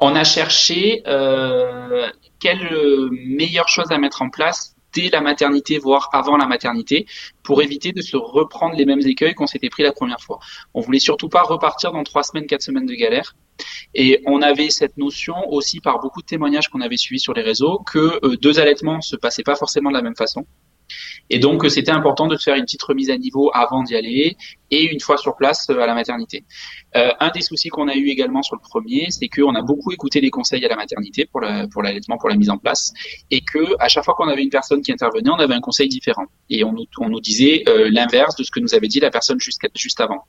[0.00, 2.08] On a cherché euh,
[2.40, 2.68] quelle
[3.12, 7.06] meilleure chose à mettre en place dès la maternité, voire avant la maternité,
[7.42, 10.38] pour éviter de se reprendre les mêmes écueils qu'on s'était pris la première fois.
[10.74, 13.36] On voulait surtout pas repartir dans trois semaines, quatre semaines de galère.
[13.94, 17.42] Et on avait cette notion aussi par beaucoup de témoignages qu'on avait suivis sur les
[17.42, 20.46] réseaux que euh, deux allaitements se passaient pas forcément de la même façon.
[21.28, 24.36] Et donc, c'était important de faire une petite remise à niveau avant d'y aller
[24.70, 26.44] et une fois sur place euh, à la maternité.
[26.96, 29.92] Euh, un des soucis qu'on a eu également sur le premier, c'est qu'on a beaucoup
[29.92, 32.92] écouté les conseils à la maternité pour la, pour l'allaitement, pour la mise en place,
[33.30, 35.88] et que à chaque fois qu'on avait une personne qui intervenait, on avait un conseil
[35.88, 36.24] différent.
[36.48, 39.10] Et on nous, on nous disait euh, l'inverse de ce que nous avait dit la
[39.10, 40.24] personne juste, juste avant.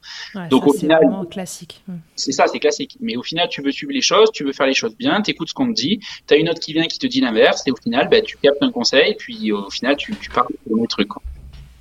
[0.49, 1.82] Donc au final, classique.
[1.88, 1.97] Hmm.
[2.15, 2.97] C'est ça, c'est classique.
[2.99, 5.32] Mais au final, tu veux suivre les choses, tu veux faire les choses bien, tu
[5.32, 7.63] écoutes ce qu'on te dit, tu as une autre qui vient qui te dit l'inverse,
[7.67, 10.86] et au final, ben, tu captes un conseil, puis au final, tu, tu parles de
[10.88, 11.08] truc.
[11.08, 11.21] Quoi.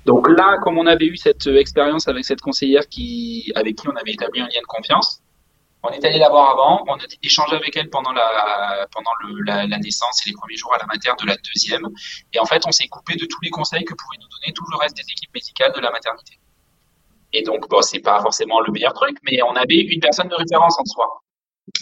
[0.05, 3.87] Donc là, comme on avait eu cette euh, expérience avec cette conseillère qui, avec qui
[3.87, 5.21] on avait établi un lien de confiance,
[5.83, 9.11] on est allé la voir avant, on a échangé avec elle pendant la pendant
[9.45, 11.87] la, la, naissance et les premiers jours à la mater de la deuxième.
[12.33, 14.65] Et en fait, on s'est coupé de tous les conseils que pouvaient nous donner tout
[14.71, 16.37] le reste des équipes médicales de la maternité.
[17.33, 20.35] Et donc, bon, c'est pas forcément le meilleur truc, mais on avait une personne de
[20.35, 21.21] référence en soi.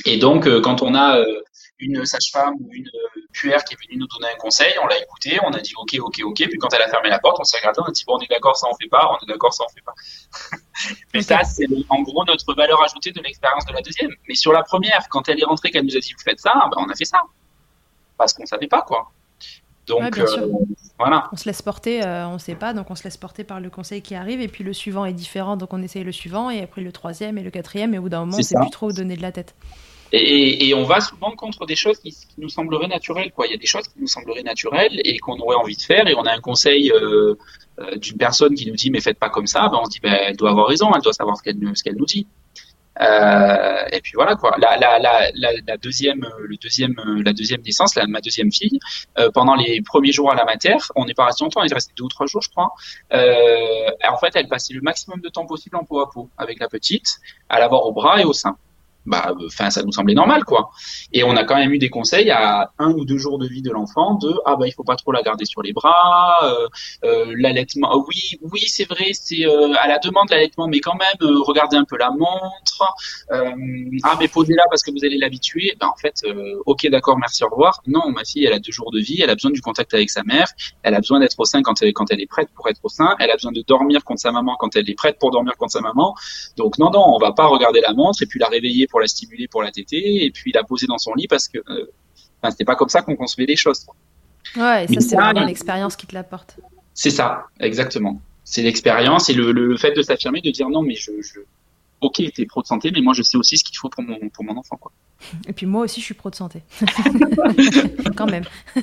[0.06, 1.42] Et donc, euh, quand on a euh,
[1.80, 5.02] une sage-femme ou une euh, puère qui est venue nous donner un conseil, on l'a
[5.02, 6.36] écouté, on a dit ok, ok, ok.
[6.36, 8.22] Puis quand elle a fermé la porte, on s'est regardé, on a dit bon, on
[8.22, 9.94] est d'accord, ça on fait pas, on est d'accord, ça on fait pas.
[11.14, 14.12] Mais ça, c'est en gros notre valeur ajoutée de l'expérience de la deuxième.
[14.28, 16.54] Mais sur la première, quand elle est rentrée, qu'elle nous a dit vous faites ça,
[16.56, 17.22] ben, on a fait ça.
[18.18, 19.12] Parce qu'on savait pas quoi.
[19.88, 20.20] Donc
[21.00, 21.30] voilà.
[21.32, 23.70] On se laisse porter, on ne sait pas, donc on se laisse porter par le
[23.70, 26.62] conseil qui arrive, et puis le suivant est différent, donc on essaye le suivant, et
[26.62, 28.70] après le troisième et le quatrième, et au bout d'un moment, on ne sait plus
[28.70, 29.56] trop où donner de la tête.
[30.12, 33.32] Et, et, on va souvent contre des choses qui, nous sembleraient naturelles.
[33.32, 33.48] Quoi.
[33.48, 36.08] Il y a des choses qui nous sembleraient naturelles et qu'on aurait envie de faire,
[36.08, 37.36] et on a un conseil euh,
[37.80, 39.70] euh, d'une personne qui nous dit mais faites pas comme ça.
[39.70, 42.06] Ben, on se dit ben, elle doit avoir raison, elle doit savoir ce qu'elle nous
[42.06, 42.26] dit.
[43.02, 44.56] Euh, et puis voilà quoi.
[44.58, 48.80] La, la, la, la, deuxième, le deuxième, la deuxième naissance, ma deuxième fille,
[49.18, 51.74] euh, pendant les premiers jours à la mater, on n'est pas resté longtemps, on est
[51.74, 52.72] resté deux ou trois jours, je crois.
[53.14, 56.60] Euh, en fait, elle passait le maximum de temps possible en peau à peau avec
[56.60, 58.58] la petite, à l'avoir au bras et au sein.
[59.06, 60.72] Bah, enfin, ça nous semblait normal, quoi.
[61.14, 63.62] Et on a quand même eu des conseils à un ou deux jours de vie
[63.62, 66.68] de l'enfant de ah bah il faut pas trop la garder sur les bras, euh,
[67.06, 67.90] euh, l'allaitement.
[67.92, 71.42] Ah oui, oui, c'est vrai, c'est euh, à la demande l'allaitement, mais quand même euh,
[71.42, 72.96] regardez un peu la montre.
[73.32, 73.52] Euh,
[74.04, 75.76] ah mais posez-la parce que vous allez l'habituer.
[75.80, 76.24] Ben en fait,
[76.66, 77.82] ok, d'accord, merci, au revoir.
[77.88, 80.10] Non, ma fille, elle a deux jours de vie, elle a besoin du contact avec
[80.10, 80.48] sa mère,
[80.84, 82.90] elle a besoin d'être au sein quand elle quand elle est prête pour être au
[82.90, 85.56] sein, elle a besoin de dormir contre sa maman quand elle est prête pour dormir
[85.58, 86.16] contre sa maman.
[86.58, 89.08] Donc non non, on va pas regarder la montre et puis la réveiller pour la
[89.08, 91.92] stimuler, pour la téter, et puis la poser dans son lit parce que euh,
[92.42, 93.86] enfin, c'était pas comme ça qu'on concevait les choses.
[94.56, 96.58] Ouais, et ça, c'est vraiment l'expérience qui te l'apporte.
[96.94, 98.22] C'est ça, exactement.
[98.44, 101.40] C'est l'expérience et le, le, fait de s'affirmer, de dire non, mais je, je...
[102.02, 104.18] ok, t'es pro de santé, mais moi je sais aussi ce qu'il faut pour mon,
[104.30, 104.78] pour mon enfant.
[104.78, 104.92] Quoi.
[105.48, 106.62] Et puis moi aussi, je suis pro de santé.
[108.16, 108.46] Quand même.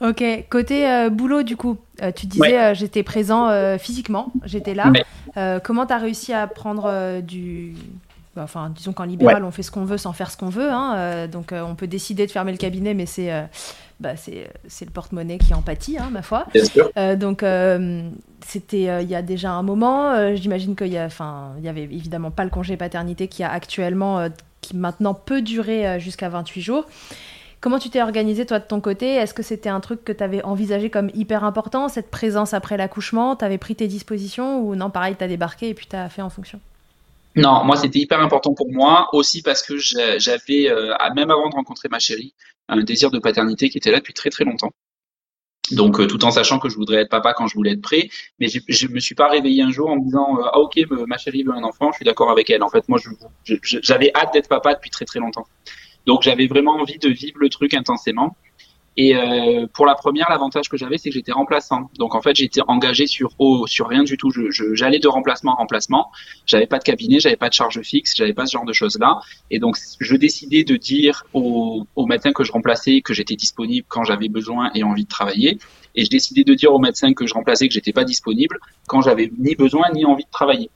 [0.00, 4.92] ok, côté euh, boulot, du coup, euh, tu disais euh, j'étais présent physiquement, j'étais là.
[5.64, 7.74] comment tu as réussi à prendre du.
[8.36, 10.70] Bah, enfin, disons qu'en libéral, on fait ce qu'on veut sans faire ce qu'on veut.
[10.70, 13.32] Hein, donc, on peut décider de fermer le cabinet, mais c'est
[14.00, 16.46] bah, c'est le porte-monnaie qui en pâtit, hein, ma foi.
[17.16, 17.44] donc,
[18.46, 20.34] c'était il y a déjà un moment.
[20.34, 24.28] J'imagine qu'il y avait évidemment pas le congé paternité qui a actuellement,
[24.60, 26.86] qui maintenant peut durer jusqu'à 28 jours.
[27.60, 29.16] Comment tu t'es organisé toi de ton côté?
[29.16, 32.78] Est-ce que c'était un truc que tu avais envisagé comme hyper important, cette présence après
[32.78, 33.36] l'accouchement?
[33.36, 36.08] Tu avais pris tes dispositions ou non, pareil, tu as débarqué et puis tu as
[36.08, 36.58] fait en fonction
[37.36, 41.54] non, moi c'était hyper important pour moi aussi parce que j'avais, euh, même avant de
[41.54, 42.34] rencontrer ma chérie,
[42.68, 44.72] un désir de paternité qui était là depuis très très longtemps.
[45.72, 48.08] Donc, euh, tout en sachant que je voudrais être papa quand je voulais être prêt,
[48.40, 51.16] mais je me suis pas réveillé un jour en me disant euh, ah ok ma
[51.16, 52.62] chérie veut un enfant, je suis d'accord avec elle.
[52.62, 52.98] En fait, moi,
[53.44, 55.46] j'avais hâte d'être papa depuis très très longtemps.
[56.06, 58.36] Donc j'avais vraiment envie de vivre le truc intensément.
[58.96, 61.90] Et euh, pour la première, l'avantage que j'avais, c'est que j'étais remplaçant.
[61.98, 63.30] Donc en fait, j'étais engagé sur
[63.66, 64.30] sur rien du tout.
[64.74, 66.10] J'allais de remplacement en remplacement.
[66.44, 68.98] J'avais pas de cabinet, j'avais pas de charge fixe, j'avais pas ce genre de choses
[68.98, 69.20] là.
[69.50, 73.86] Et donc je décidais de dire au, au médecin que je remplaçais que j'étais disponible
[73.88, 75.58] quand j'avais besoin et envie de travailler.
[75.94, 79.02] Et je décidais de dire au médecin que je remplaçais que j'étais pas disponible quand
[79.02, 80.70] j'avais ni besoin ni envie de travailler.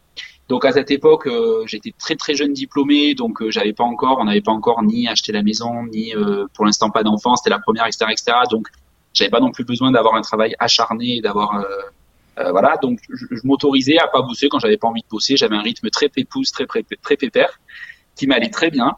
[0.48, 4.18] Donc à cette époque, euh, j'étais très très jeune diplômé, donc euh, j'avais pas encore,
[4.20, 7.50] on n'avait pas encore ni acheté la maison, ni euh, pour l'instant pas d'enfant, c'était
[7.50, 8.32] la première, etc., etc.
[8.50, 8.68] Donc
[9.14, 11.64] j'avais pas non plus besoin d'avoir un travail acharné, d'avoir
[12.50, 12.76] voilà.
[12.82, 15.36] Donc je, m'autorisais à pas bosser quand j'avais pas envie de bosser.
[15.36, 17.60] J'avais un rythme très pépouze, très très, très pépère,
[18.16, 18.96] qui m'allait très bien.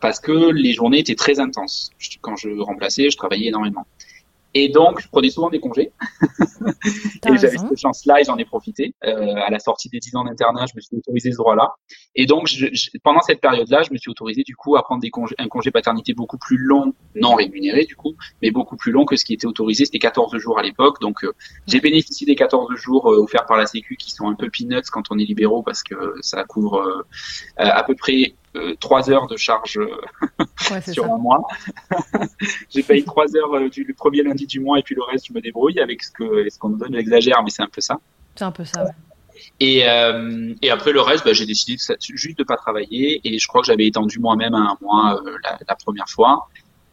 [0.00, 1.90] parce que les journées étaient très intenses.
[2.20, 3.84] Quand je remplaçais, je travaillais énormément.
[4.54, 5.92] Et donc, je prenais souvent des congés.
[6.60, 8.94] et j'avais cette chance-là et j'en ai profité.
[9.04, 11.74] Euh, à la sortie des 10 ans d'internat, je me suis autorisé ce droit-là.
[12.14, 12.66] Et donc, je,
[13.02, 15.70] pendant cette période-là, je me suis autorisé du coup à prendre des congés, un congé
[15.70, 19.34] paternité beaucoup plus long, non rémunéré du coup, mais beaucoup plus long que ce qui
[19.34, 19.86] était autorisé.
[19.86, 21.00] C'était 14 jours à l'époque.
[21.00, 21.32] Donc, euh,
[21.66, 24.90] j'ai bénéficié des 14 jours euh, offerts par la Sécu qui sont un peu peanuts
[24.90, 27.02] quand on est libéraux parce que ça couvre euh,
[27.56, 28.34] à peu près
[28.80, 31.46] trois heures de charge euh, sur un mois.
[32.70, 35.26] j'ai payé trois heures euh, du le premier lundi du mois et puis le reste
[35.28, 36.94] je me débrouille avec ce que ce qu'on me donne.
[36.94, 37.98] J'exagère, mais c'est un peu ça.
[38.34, 38.84] C'est un peu ça.
[38.84, 38.90] Ouais.
[39.58, 43.38] Et, euh, et après le reste, bah, j'ai décidé de, juste de pas travailler et
[43.38, 46.48] je crois que j'avais étendu moi-même un mois la, la, première fois.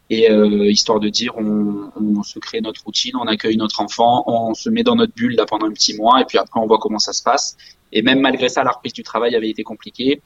[0.10, 4.24] Et euh, histoire de dire, on, on, se crée notre routine, on accueille notre enfant,
[4.26, 6.66] on se met dans notre bulle là pendant un petit mois et puis après on
[6.66, 7.56] voit comment ça se passe.
[7.92, 10.22] Et même malgré ça, la reprise du travail avait été compliquée.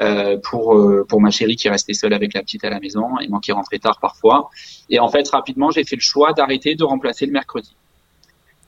[0.00, 3.18] Euh, pour euh, pour ma chérie qui restait seule avec la petite à la maison
[3.18, 4.48] et moi qui rentrais tard parfois.
[4.90, 7.74] Et en fait, rapidement, j'ai fait le choix d'arrêter de remplacer le mercredi.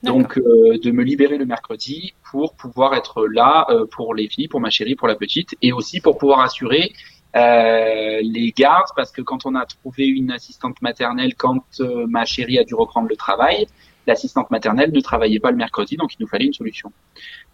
[0.03, 4.59] Donc, euh, de me libérer le mercredi pour pouvoir être là pour les filles, pour
[4.59, 6.91] ma chérie, pour la petite, et aussi pour pouvoir assurer
[7.37, 11.63] euh, les gardes, parce que quand on a trouvé une assistante maternelle, quand
[12.09, 13.67] ma chérie a dû reprendre le travail,
[14.07, 16.91] l'assistante maternelle ne travaillait pas le mercredi, donc il nous fallait une solution.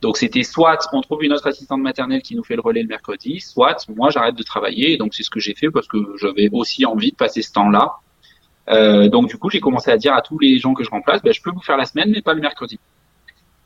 [0.01, 2.87] Donc c'était soit on trouve une autre assistante maternelle qui nous fait le relais le
[2.87, 4.93] mercredi, soit moi j'arrête de travailler.
[4.93, 7.51] Et donc c'est ce que j'ai fait parce que j'avais aussi envie de passer ce
[7.53, 7.95] temps-là.
[8.69, 11.21] Euh, donc du coup j'ai commencé à dire à tous les gens que je remplace,
[11.21, 12.79] ben, je peux vous faire la semaine mais pas le mercredi.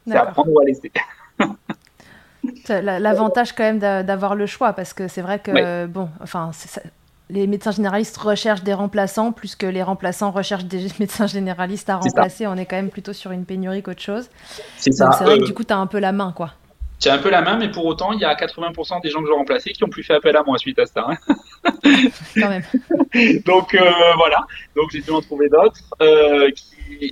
[0.08, 0.92] C'est à prendre ou à laisser.
[2.70, 6.52] L'avantage quand même d'avoir le choix parce que c'est vrai que bon, enfin
[7.32, 11.98] les médecins généralistes recherchent des remplaçants plus que les remplaçants recherchent des médecins généralistes à
[11.98, 12.46] remplacer.
[12.48, 14.30] On est quand même plutôt sur une pénurie qu'autre chose.
[14.78, 15.12] C'est ça.
[15.18, 16.52] C'est vrai que euh, du coup, tu as un peu la main, quoi.
[17.00, 19.22] Tu as un peu la main, mais pour autant, il y a 80% des gens
[19.22, 21.08] que j'ai remplacés qui ont plus fait appel à moi suite à ça.
[21.08, 21.36] Hein.
[22.36, 22.64] quand même.
[23.46, 24.46] Donc euh, voilà.
[24.76, 26.50] Donc j'ai dû en trouver d'autres euh,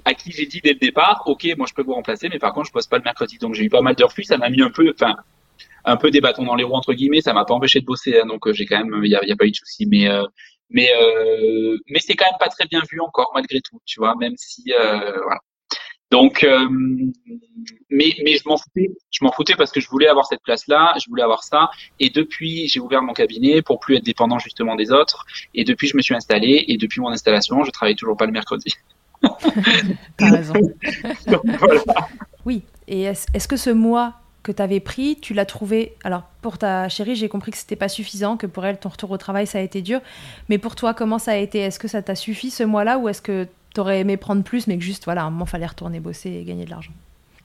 [0.05, 2.53] à qui j'ai dit dès le départ, ok, moi je peux vous remplacer, mais par
[2.53, 3.39] contre je pose pas le mercredi.
[3.39, 4.25] Donc j'ai eu pas mal de refus.
[4.25, 5.15] Ça m'a mis un peu, enfin
[5.85, 7.21] un peu des bâtons dans les roues entre guillemets.
[7.21, 9.25] Ça m'a pas empêché de bosser, hein, donc euh, j'ai quand même, il y a,
[9.25, 9.85] y a, pas eu de souci.
[9.85, 10.23] Mais euh,
[10.69, 14.15] mais euh, mais c'est quand même pas très bien vu encore malgré tout, tu vois.
[14.15, 15.39] Même si voilà.
[16.11, 16.67] Donc, euh,
[17.89, 18.91] mais, mais je m'en foutais.
[19.11, 21.69] Je m'en foutais parce que je voulais avoir cette place-là, je voulais avoir ça.
[21.99, 25.25] Et depuis, j'ai ouvert mon cabinet pour plus être dépendant justement des autres.
[25.53, 26.65] Et depuis, je me suis installé.
[26.67, 28.73] Et depuis mon installation, je travaille toujours pas le mercredi.
[30.17, 30.53] T'as raison.
[31.59, 31.83] voilà.
[32.45, 32.63] Oui.
[32.87, 35.93] Et est-ce que ce mois que tu avais pris, tu l'as trouvé.
[36.03, 39.11] Alors, pour ta chérie, j'ai compris que c'était pas suffisant, que pour elle, ton retour
[39.11, 39.99] au travail, ça a été dur.
[40.47, 41.59] Mais pour toi, comment ça a été?
[41.59, 44.67] Est-ce que ça t'a suffi ce mois-là ou est-ce que tu aurais aimé prendre plus,
[44.67, 46.93] mais que juste, voilà, à un moment, fallait retourner bosser et gagner de l'argent?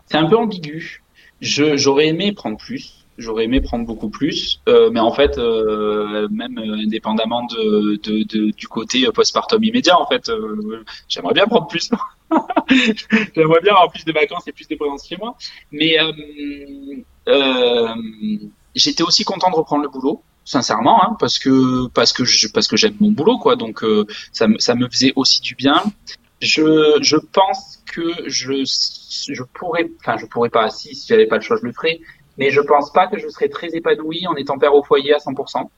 [0.06, 1.02] C'est un peu ambigu.
[1.40, 3.04] J'aurais aimé prendre plus.
[3.16, 9.06] J'aurais aimé prendre beaucoup plus, euh, mais en fait, euh, même indépendamment de, du côté
[9.14, 11.90] postpartum immédiat, en fait, euh, j'aimerais bien prendre plus.
[13.34, 15.36] j'aimerais bien avoir plus de vacances et plus de présence chez moi.
[15.72, 15.96] Mais
[18.74, 22.22] j'étais aussi content de reprendre le boulot sincèrement hein, parce que parce que
[22.52, 23.82] parce que j'aime mon boulot quoi donc
[24.30, 25.82] ça me ça me faisait aussi du bien
[26.42, 28.52] je je pense que je
[29.32, 31.98] je pourrais enfin je pourrais pas si si j'avais pas le choix je le ferais
[32.38, 35.18] mais je pense pas que je serais très épanoui en étant père au foyer à
[35.18, 35.68] 100%.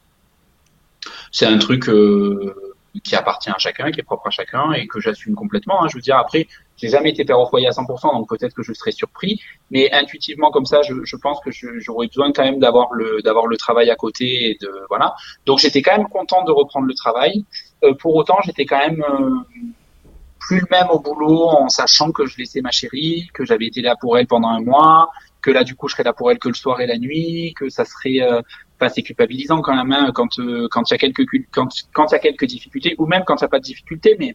[1.30, 2.54] C'est un truc euh,
[3.00, 5.82] qui appartient à chacun, qui est propre à chacun et que j'assume complètement.
[5.82, 5.88] Hein.
[5.88, 8.62] Je veux dire, après, j'ai jamais été père au foyer à 100%, donc peut-être que
[8.62, 9.40] je serais surpris,
[9.70, 13.46] mais intuitivement comme ça, je, je pense que j'aurais besoin quand même d'avoir le d'avoir
[13.46, 15.14] le travail à côté et de voilà.
[15.46, 17.44] Donc j'étais quand même content de reprendre le travail.
[17.84, 19.30] Euh, pour autant, j'étais quand même euh,
[20.38, 23.80] plus le même au boulot en sachant que je laissais ma chérie, que j'avais été
[23.82, 25.10] là pour elle pendant un mois,
[25.42, 27.54] que là du coup je serais là pour elle que le soir et la nuit,
[27.56, 28.42] que ça serait euh,
[28.78, 32.06] pas assez culpabilisant quand même hein, quand euh, quand il y a quelques quand quand
[32.10, 34.34] il y a quelques difficultés ou même quand il n'y a pas de difficultés, mais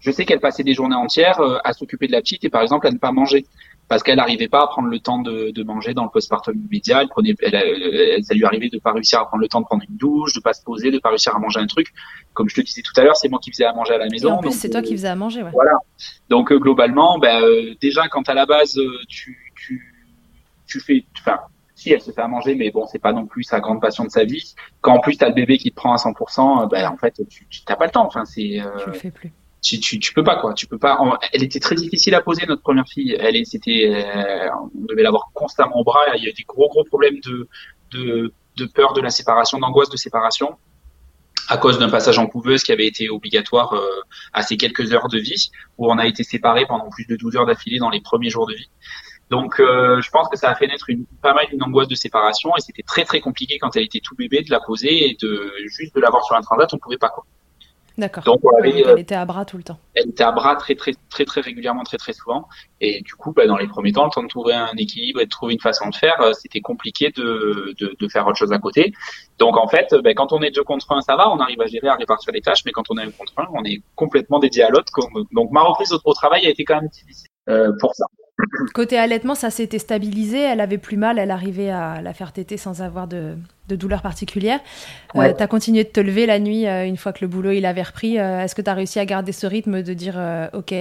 [0.00, 2.62] je sais qu'elle passait des journées entières euh, à s'occuper de la petite et par
[2.62, 3.44] exemple à ne pas manger
[3.88, 7.00] parce qu'elle n'arrivait pas à prendre le temps de, de manger dans le postpartum immédiat.
[7.00, 9.82] Elle prenait, elle, ça lui arrivait de pas réussir à prendre le temps de prendre
[9.88, 11.86] une douche, de pas se poser, de pas réussir à manger un truc.
[12.34, 14.08] Comme je te disais tout à l'heure, c'est moi qui faisais à manger à la
[14.10, 14.28] maison.
[14.28, 15.42] Et en plus, c'est toi qui faisais à manger.
[15.42, 15.50] Ouais.
[15.54, 15.72] Voilà.
[16.28, 17.42] Donc globalement, ben,
[17.80, 19.94] déjà quand à la base tu, tu
[20.68, 21.38] tu fais, enfin,
[21.78, 24.02] si elle se fait à manger, mais bon, c'est pas non plus sa grande passion
[24.02, 24.54] de sa vie.
[24.80, 27.22] Quand en plus t'as le bébé qui te prend à 100%, euh, ben en fait,
[27.28, 28.04] tu t'as pas le temps.
[28.04, 28.60] Enfin, c'est.
[28.60, 29.32] Euh, tu le fais plus.
[29.62, 30.54] Tu, tu, tu, peux pas quoi.
[30.54, 30.98] Tu peux pas.
[31.32, 33.16] elle était très difficile à poser notre première fille.
[33.18, 36.00] Elle c'était, euh, on devait l'avoir constamment au bras.
[36.16, 37.48] Il y a des gros gros problèmes de
[37.92, 40.56] de, de peur de la séparation, d'angoisse de séparation
[41.48, 43.88] à cause d'un passage en couveuse qui avait été obligatoire euh,
[44.32, 47.36] à ces quelques heures de vie, où on a été séparés pendant plus de 12
[47.36, 48.68] heures d'affilée dans les premiers jours de vie.
[49.30, 51.94] Donc, euh, je pense que ça a fait naître une, pas mal une angoisse de
[51.94, 55.16] séparation et c'était très très compliqué quand elle était tout bébé de la poser et
[55.20, 57.24] de juste de l'avoir sur un transat, on pouvait pas quoi.
[57.98, 58.22] D'accord.
[58.22, 59.76] Donc, elle euh, était à bras tout le temps.
[59.94, 62.46] Elle était à bras très très très très régulièrement, très très souvent.
[62.80, 65.24] Et du coup, bah, dans les premiers temps, le temps de trouver un équilibre et
[65.24, 68.52] de trouver une façon de faire, euh, c'était compliqué de, de, de, faire autre chose
[68.52, 68.92] à côté.
[69.40, 71.66] Donc en fait, bah, quand on est deux contre un, ça va, on arrive à
[71.66, 72.64] gérer, à répartir les tâches.
[72.64, 74.92] Mais quand on est un contre un, on est complètement dédié à l'autre.
[75.32, 78.06] Donc ma reprise au, travail a été quand même difficile euh, pour ça.
[78.74, 82.56] Côté allaitement, ça s'était stabilisé, elle avait plus mal, elle arrivait à la faire téter
[82.56, 83.36] sans avoir de,
[83.68, 84.60] de douleur particulière.
[85.16, 87.52] Euh, tu as continué de te lever la nuit euh, une fois que le boulot
[87.52, 88.18] il avait repris.
[88.18, 90.18] Euh, est-ce que tu as réussi à garder ce rythme de dire
[90.52, 90.74] OK,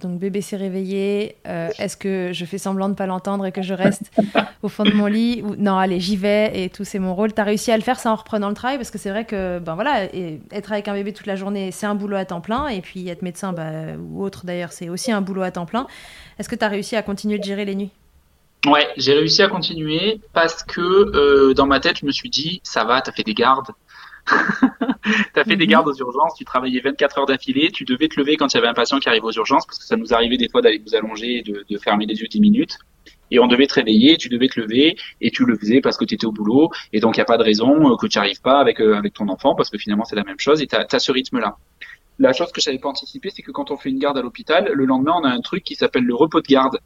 [0.00, 3.74] donc bébé s'est réveillé, est-ce que je fais semblant de pas l'entendre et que je
[3.74, 4.10] reste
[4.62, 7.32] au fond de mon lit ou non, allez, j'y vais et tout c'est mon rôle.
[7.32, 9.24] Tu as réussi à le faire ça en reprenant le travail parce que c'est vrai
[9.24, 10.04] que ben voilà,
[10.52, 13.08] être avec un bébé toute la journée, c'est un boulot à temps plein et puis
[13.08, 15.86] être médecin bah, ou autre d'ailleurs, c'est aussi un boulot à temps plein.
[16.38, 17.90] Est-ce que tu as réussi à continuer de gérer les nuits?
[18.66, 22.60] Ouais, j'ai réussi à continuer parce que euh, dans ma tête, je me suis dit,
[22.62, 23.70] ça va, t'as fait des gardes.
[25.34, 25.70] t'as fait des mhm.
[25.70, 28.58] gardes aux urgences, tu travaillais 24 heures d'affilée, tu devais te lever quand il y
[28.58, 30.78] avait un patient qui arrivait aux urgences, parce que ça nous arrivait des fois d'aller
[30.84, 32.78] vous allonger et de, de, fermer les yeux 10 minutes.
[33.30, 36.04] Et on devait te réveiller, tu devais te lever, et tu le faisais parce que
[36.04, 38.18] tu étais au boulot, et donc il n'y a pas de raison euh, que tu
[38.18, 40.66] arrives pas avec, euh, avec ton enfant, parce que finalement c'est la même chose, et
[40.66, 41.56] tu as, ce rythme-là.
[42.18, 44.22] La chose que je n'avais pas anticipé, c'est que quand on fait une garde à
[44.22, 46.78] l'hôpital, le lendemain on a un truc qui s'appelle le repos de garde.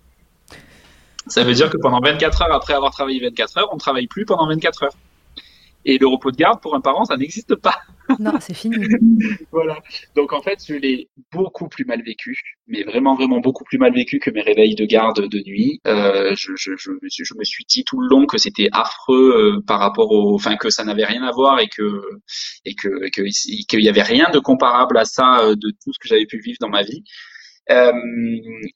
[1.27, 4.07] Ça veut dire que pendant 24 heures après avoir travaillé 24 heures, on ne travaille
[4.07, 4.95] plus pendant 24 heures.
[5.87, 7.77] Et le repos de garde pour un parent, ça n'existe pas.
[8.20, 8.77] Non, c'est fini.
[9.51, 9.79] voilà.
[10.14, 13.95] Donc en fait, je l'ai beaucoup plus mal vécu, mais vraiment vraiment beaucoup plus mal
[13.95, 15.81] vécu que mes réveils de garde de nuit.
[15.87, 18.68] Euh, je, je, je, me suis, je, me suis, dit tout le long que c'était
[18.72, 22.03] affreux euh, par rapport au, enfin que ça n'avait rien à voir et que
[22.66, 23.09] et que
[23.66, 26.39] qu'il y avait rien de comparable à ça euh, de tout ce que j'avais pu
[26.39, 27.05] vivre dans ma vie.
[27.70, 27.92] Euh,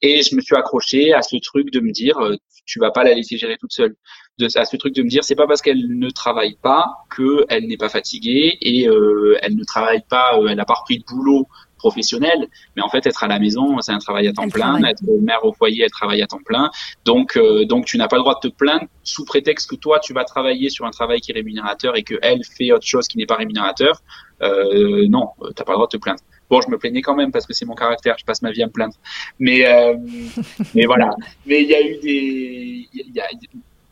[0.01, 2.35] et je me suis accroché à ce truc de me dire, euh,
[2.65, 3.95] tu vas pas la laisser gérer toute seule.
[4.37, 7.67] De, à ce truc de me dire, c'est pas parce qu'elle ne travaille pas qu'elle
[7.67, 11.47] n'est pas fatiguée et euh, elle ne travaille pas, elle n'a pas repris de boulot
[11.77, 14.83] professionnel, mais en fait être à la maison, c'est un travail à temps plein.
[14.83, 16.69] Être mère au foyer, elle travaille à temps plein.
[17.05, 20.13] Donc, donc tu n'as pas le droit de te plaindre sous prétexte que toi tu
[20.13, 23.17] vas travailler sur un travail qui est rémunérateur et que elle fait autre chose qui
[23.17, 24.01] n'est pas rémunérateur.
[24.41, 26.19] Euh, non, t'as pas le droit de te plaindre.
[26.49, 28.63] Bon, je me plaignais quand même parce que c'est mon caractère, je passe ma vie
[28.63, 28.95] à me plaindre.
[29.39, 29.65] Mais,
[30.75, 31.11] mais voilà.
[31.45, 33.27] Mais il y a eu des, y a,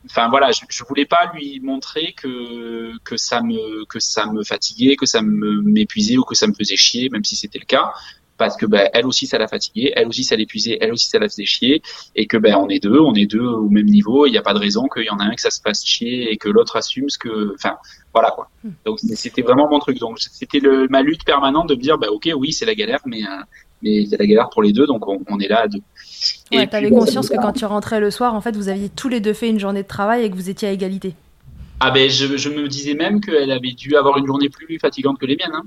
[0.10, 4.43] enfin voilà, je, je voulais pas lui montrer que que ça me que ça me
[4.43, 7.66] fatiguait, que ça me m'épuisait ou que ça me faisait chier, même si c'était le
[7.66, 7.91] cas
[8.38, 11.19] parce que ben elle aussi ça l'a fatiguée, elle aussi ça l'épuisait, elle aussi ça
[11.19, 11.81] la faisait chier,
[12.15, 14.41] et que ben on est deux, on est deux au même niveau, il n'y a
[14.41, 16.49] pas de raison qu'il y en a un que ça se fasse chier et que
[16.49, 17.75] l'autre assume ce que, enfin
[18.13, 18.49] voilà quoi.
[18.63, 18.71] Hmm.
[18.85, 19.99] Donc c'était vraiment mon truc.
[19.99, 23.23] Donc c'était ma lutte permanente de me dire ben ok oui c'est la galère, mais
[23.23, 23.43] euh,
[23.81, 25.81] mais c'est la galère pour les deux, donc on, on est là à deux.
[26.51, 29.19] Ouais, t'avais conscience que quand tu rentrais le soir, en fait, vous aviez tous les
[29.19, 31.13] deux fait une journée de travail et que vous étiez à égalité.
[31.79, 35.19] Ah ben, je, je me disais même qu'elle avait dû avoir une journée plus fatigante
[35.19, 35.53] que les miennes.
[35.53, 35.65] Hein.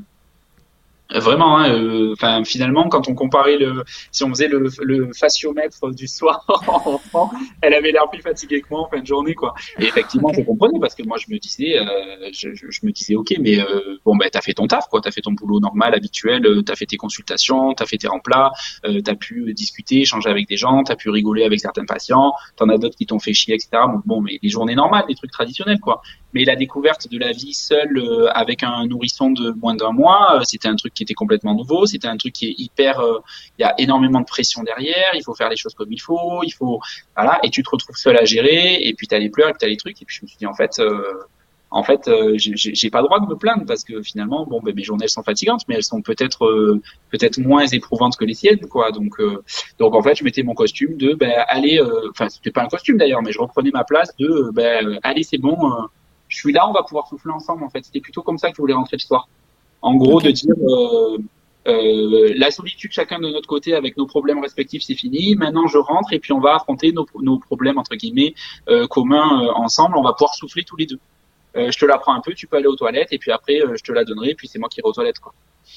[1.14, 5.90] Vraiment, hein, euh, enfin finalement, quand on comparait le, si on faisait le, le fasciomètre
[5.90, 7.30] du soir en enfant,
[7.62, 9.54] elle avait l'air plus fatiguée que moi en fin de journée, quoi.
[9.78, 13.14] Et effectivement, je comprenais parce que moi, je me disais, euh, je, je, me disais,
[13.16, 15.94] ok, mais euh, bon, ben t'as fait ton taf, quoi, t'as fait ton boulot normal,
[15.94, 18.52] habituel, euh, t'as fait tes consultations, t'as fait tes remplats,
[18.84, 22.68] euh, t'as pu discuter, échanger avec des gens, t'as pu rigoler avec certains patients, t'en
[22.68, 23.70] as d'autres qui t'ont fait chier, etc.
[23.86, 26.02] Bon, bon, mais les journées normales, les trucs traditionnels, quoi.
[26.32, 30.68] Mais la découverte de la vie seule avec un nourrisson de moins d'un mois, c'était
[30.68, 31.86] un truc qui était complètement nouveau.
[31.86, 33.18] C'était un truc qui est hyper, euh,
[33.58, 35.10] il y a énormément de pression derrière.
[35.14, 36.42] Il faut faire les choses comme il faut.
[36.42, 36.80] Il faut,
[37.16, 37.38] voilà.
[37.42, 38.80] Et tu te retrouves seul à gérer.
[38.82, 40.00] Et puis t'as les pleurs et puis t'as les trucs.
[40.00, 41.02] Et puis je me suis dit en fait, euh,
[41.72, 44.74] en fait, euh, j'ai pas le droit de me plaindre parce que finalement, bon, ben,
[44.74, 48.66] mes journées elles sont fatigantes, mais elles sont peut-être peut-être moins éprouvantes que les siennes,
[48.68, 48.90] quoi.
[48.90, 49.20] Donc
[49.78, 52.98] donc en fait, je mettais mon costume de ben aller, enfin c'était pas un costume
[52.98, 55.56] d'ailleurs, mais je reprenais ma place de ben allez c'est bon,
[56.30, 57.62] je suis là, on va pouvoir souffler ensemble.
[57.64, 59.28] En fait, c'était plutôt comme ça que je voulais rentrer le soir.
[59.82, 61.18] En gros, de dire euh,
[61.68, 65.34] euh, la solitude chacun de notre côté avec nos problèmes respectifs, c'est fini.
[65.34, 68.34] Maintenant, je rentre et puis on va affronter nos, nos problèmes entre guillemets
[68.68, 69.96] euh, communs euh, ensemble.
[69.98, 70.98] On va pouvoir souffler tous les deux.
[71.56, 73.60] Euh, je te la prends un peu, tu peux aller aux toilettes et puis après,
[73.60, 75.32] je te la donnerai et puis c'est moi qui irai aux toilettes quoi.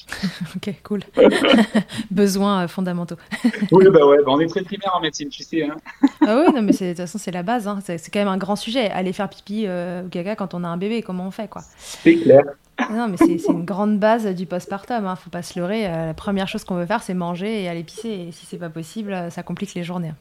[0.56, 1.02] ok, cool.
[2.12, 3.16] Besoins fondamentaux.
[3.72, 5.64] oui, bah ouais, bah on est très primaire en médecine, tu sais.
[5.64, 5.78] Hein.
[6.22, 7.68] ah oui, non, mais de toute façon, c'est la base.
[7.68, 7.80] Hein.
[7.86, 8.90] C'est quand même un grand sujet.
[8.90, 11.62] Aller faire pipi ou gaga quand on a un bébé, comment on fait, quoi.
[11.78, 12.44] C'est clair.
[12.92, 15.06] Non, mais c'est une grande base du postpartum.
[15.06, 15.16] Hein.
[15.16, 15.88] Faut pas se leurrer.
[15.88, 18.10] Euh, la première chose qu'on veut faire, c'est manger et aller pisser.
[18.10, 20.12] Et si c'est pas possible, euh, ça complique les journées.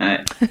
[0.00, 0.20] Ouais.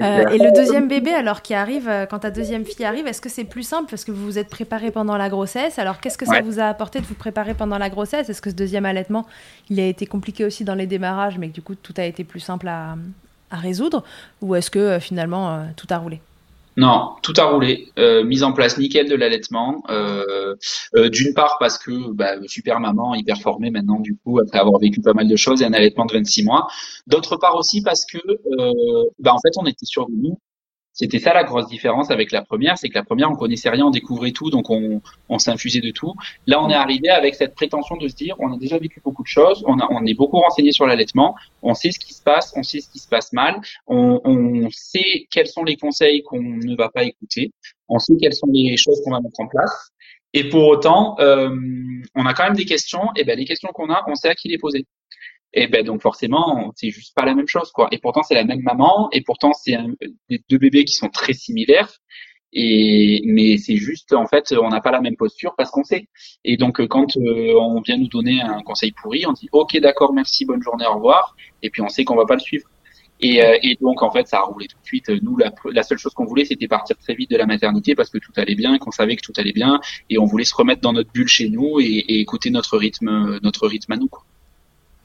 [0.00, 3.28] Euh, et le deuxième bébé, alors qui arrive, quand ta deuxième fille arrive, est-ce que
[3.28, 5.76] c'est plus simple parce que vous vous êtes préparé pendant la grossesse?
[5.80, 8.30] Alors qu'est-ce que ça vous a apporté de vous préparer pendant la grossesse?
[8.30, 9.26] Est-ce que ce deuxième allaitement,
[9.70, 12.22] il a été compliqué aussi dans les démarrages, mais que du coup tout a été
[12.22, 12.94] plus simple à,
[13.50, 14.04] à résoudre?
[14.40, 16.20] Ou est-ce que finalement tout a roulé?
[16.78, 17.88] Non, tout a roulé.
[17.98, 19.82] Euh, mise en place nickel de l'allaitement.
[19.90, 20.54] Euh,
[20.94, 24.78] euh, D'une part parce que bah, super maman, hyper formée maintenant du coup après avoir
[24.78, 26.68] vécu pas mal de choses et un allaitement de 26 mois.
[27.08, 28.18] D'autre part aussi parce que
[29.18, 30.38] bah, en fait on était nous.
[30.98, 33.86] C'était ça la grosse différence avec la première, c'est que la première, on connaissait rien,
[33.86, 36.12] on découvrait tout, donc on, on s'infusait de tout.
[36.48, 39.22] Là, on est arrivé avec cette prétention de se dire, on a déjà vécu beaucoup
[39.22, 42.20] de choses, on, a, on est beaucoup renseigné sur l'allaitement, on sait ce qui se
[42.20, 46.24] passe, on sait ce qui se passe mal, on, on sait quels sont les conseils
[46.24, 47.52] qu'on ne va pas écouter,
[47.88, 49.90] on sait quelles sont les choses qu'on va mettre en place.
[50.34, 51.48] Et pour autant, euh,
[52.16, 54.34] on a quand même des questions, et ben les questions qu'on a, on sait à
[54.34, 54.84] qui les poser.
[55.54, 57.88] Et ben donc forcément, c'est juste pas la même chose quoi.
[57.90, 59.76] Et pourtant c'est la même maman, et pourtant c'est
[60.28, 61.90] des deux bébés qui sont très similaires.
[62.52, 66.08] Et mais c'est juste en fait on n'a pas la même posture parce qu'on sait.
[66.44, 70.12] Et donc quand euh, on vient nous donner un conseil pourri, on dit ok d'accord
[70.12, 71.34] merci bonne journée au revoir.
[71.62, 72.68] Et puis on sait qu'on va pas le suivre.
[73.20, 75.08] Et, euh, et, donc en fait ça a roulé tout de suite.
[75.22, 78.10] Nous la, la seule chose qu'on voulait c'était partir très vite de la maternité parce
[78.10, 79.80] que tout allait bien, qu'on savait que tout allait bien
[80.10, 83.38] et on voulait se remettre dans notre bulle chez nous et, et écouter notre rythme
[83.42, 84.08] notre rythme à nous.
[84.08, 84.24] Quoi.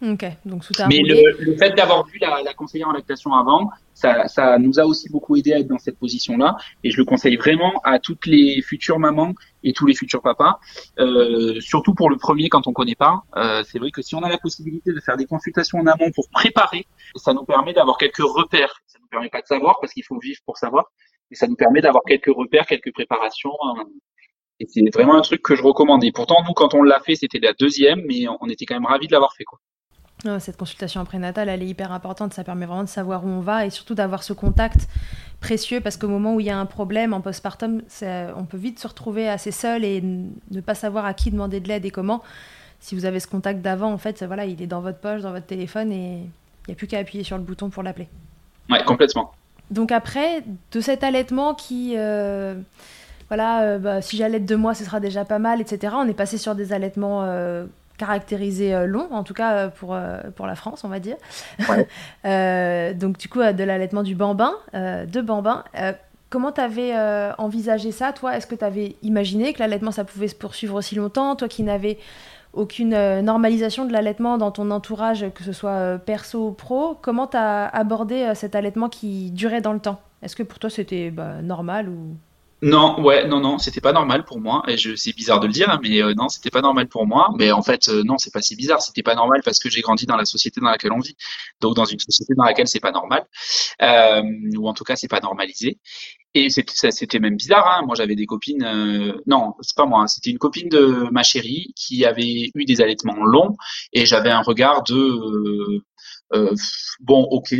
[0.06, 4.28] Ok, donc tout Mais le, fait d'avoir vu la, la, conseillère en lactation avant, ça,
[4.28, 6.58] ça, nous a aussi beaucoup aidé à être dans cette position-là.
[6.84, 9.34] Et je le conseille vraiment à toutes les futures mamans
[9.64, 10.60] et tous les futurs papas,
[10.99, 13.24] euh, surtout pour le premier quand on connaît pas.
[13.38, 16.12] Euh, c'est vrai que si on a la possibilité de faire des consultations en amont
[16.12, 16.86] pour préparer,
[17.16, 18.82] ça nous permet d'avoir quelques repères.
[18.88, 20.91] Ça nous permet pas de savoir parce qu'il faut vivre pour savoir,
[21.32, 23.54] mais ça nous permet d'avoir quelques repères, quelques préparations.
[23.80, 23.84] Euh,
[24.60, 26.04] et c'est vraiment un truc que je recommande.
[26.04, 28.86] Et pourtant, nous, quand on l'a fait, c'était la deuxième, mais on était quand même
[28.86, 29.45] ravis de l'avoir fait.
[29.45, 29.60] Quoi.
[30.39, 32.34] Cette consultation prénatale, elle est hyper importante.
[32.34, 34.88] Ça permet vraiment de savoir où on va et surtout d'avoir ce contact
[35.39, 38.80] précieux parce qu'au moment où il y a un problème en postpartum, on peut vite
[38.80, 42.24] se retrouver assez seul et ne pas savoir à qui demander de l'aide et comment.
[42.80, 45.32] Si vous avez ce contact d'avant, en fait, voilà, il est dans votre poche, dans
[45.32, 48.07] votre téléphone et il n'y a plus qu'à appuyer sur le bouton pour l'appeler.
[48.69, 49.34] Ouais, complètement.
[49.71, 52.55] Donc après, de cet allaitement qui, euh,
[53.28, 55.93] voilà, euh, bah, si j'allaite deux mois, ce sera déjà pas mal, etc.
[55.97, 57.65] On est passé sur des allaitements euh,
[57.97, 61.17] caractérisé euh, long, en tout cas euh, pour, euh, pour la France, on va dire.
[62.99, 65.63] donc du coup, de l'allaitement du bambin, de bambin.
[66.29, 66.93] comment tu avais
[67.37, 68.35] envisagé ça, toi?
[68.35, 71.35] Est-ce que tu avais imaginé que l'allaitement, ça pouvait se poursuivre aussi longtemps?
[71.35, 71.97] Toi qui n'avais
[72.53, 76.97] aucune normalisation de l'allaitement dans ton entourage, que ce soit perso ou pro.
[77.01, 79.99] Comment tu as abordé cet allaitement qui durait dans le temps?
[80.21, 82.15] Est-ce que pour toi c'était bah, normal ou
[82.64, 84.64] non, ouais, non, non, c'était pas normal pour moi.
[84.70, 87.30] Et je, c'est bizarre de le dire, mais euh, non, c'était pas normal pour moi.
[87.38, 88.82] Mais en fait, euh, non, c'est pas si bizarre.
[88.82, 91.18] C'était pas normal parce que j'ai grandi dans la société dans laquelle on vit.
[91.59, 93.26] Donc, dans une société dans laquelle c'est pas normal,
[93.82, 94.24] euh,
[94.57, 95.78] ou en tout cas, c'est pas normalisé.
[96.36, 97.68] Et c'était, c'était même bizarre.
[97.68, 97.86] Hein.
[97.86, 98.64] Moi, j'avais des copines.
[98.64, 100.03] Euh, non, c'est pas moi.
[100.03, 100.07] Hein.
[100.07, 103.57] C'était une copine de ma chérie qui avait eu des allaitements longs,
[103.91, 105.82] et j'avais un regard de
[107.01, 107.55] bon, ok.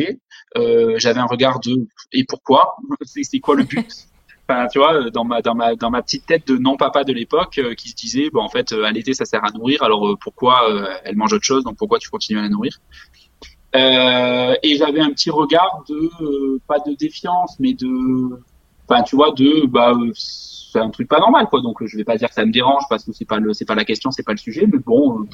[0.98, 2.78] j'avais un regard de et pourquoi?
[3.06, 4.08] C'est quoi le but?
[4.48, 7.14] Enfin, tu vois, dans ma dans ma dans ma petite tête de non papa de
[7.14, 9.84] l'époque, euh, qui se disait bon en fait euh, à l'été ça sert à nourrir,
[9.84, 10.68] alors euh, pourquoi
[11.06, 12.78] elle mange autre chose, donc pourquoi tu continues à la nourrir
[13.74, 17.88] Et j'avais un petit regard de pas de défiance, mais de,
[18.90, 21.62] enfin tu vois, de bah c'est un truc pas normal quoi.
[21.62, 23.66] Donc je vais pas dire que ça me dérange parce que c'est pas le c'est
[23.66, 25.26] pas la question, c'est pas le sujet, mais bon,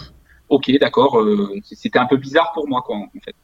[0.50, 1.20] ok d'accord,
[1.64, 3.36] c'était un peu bizarre pour moi quoi en fait.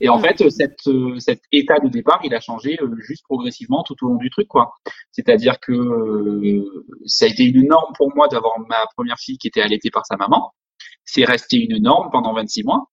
[0.00, 3.82] Et en fait, cette, euh, cet état de départ, il a changé euh, juste progressivement
[3.82, 4.72] tout au long du truc, quoi.
[5.12, 6.64] C'est-à-dire que euh,
[7.04, 10.06] ça a été une norme pour moi d'avoir ma première fille qui était allaitée par
[10.06, 10.52] sa maman.
[11.04, 12.86] C'est resté une norme pendant 26 mois.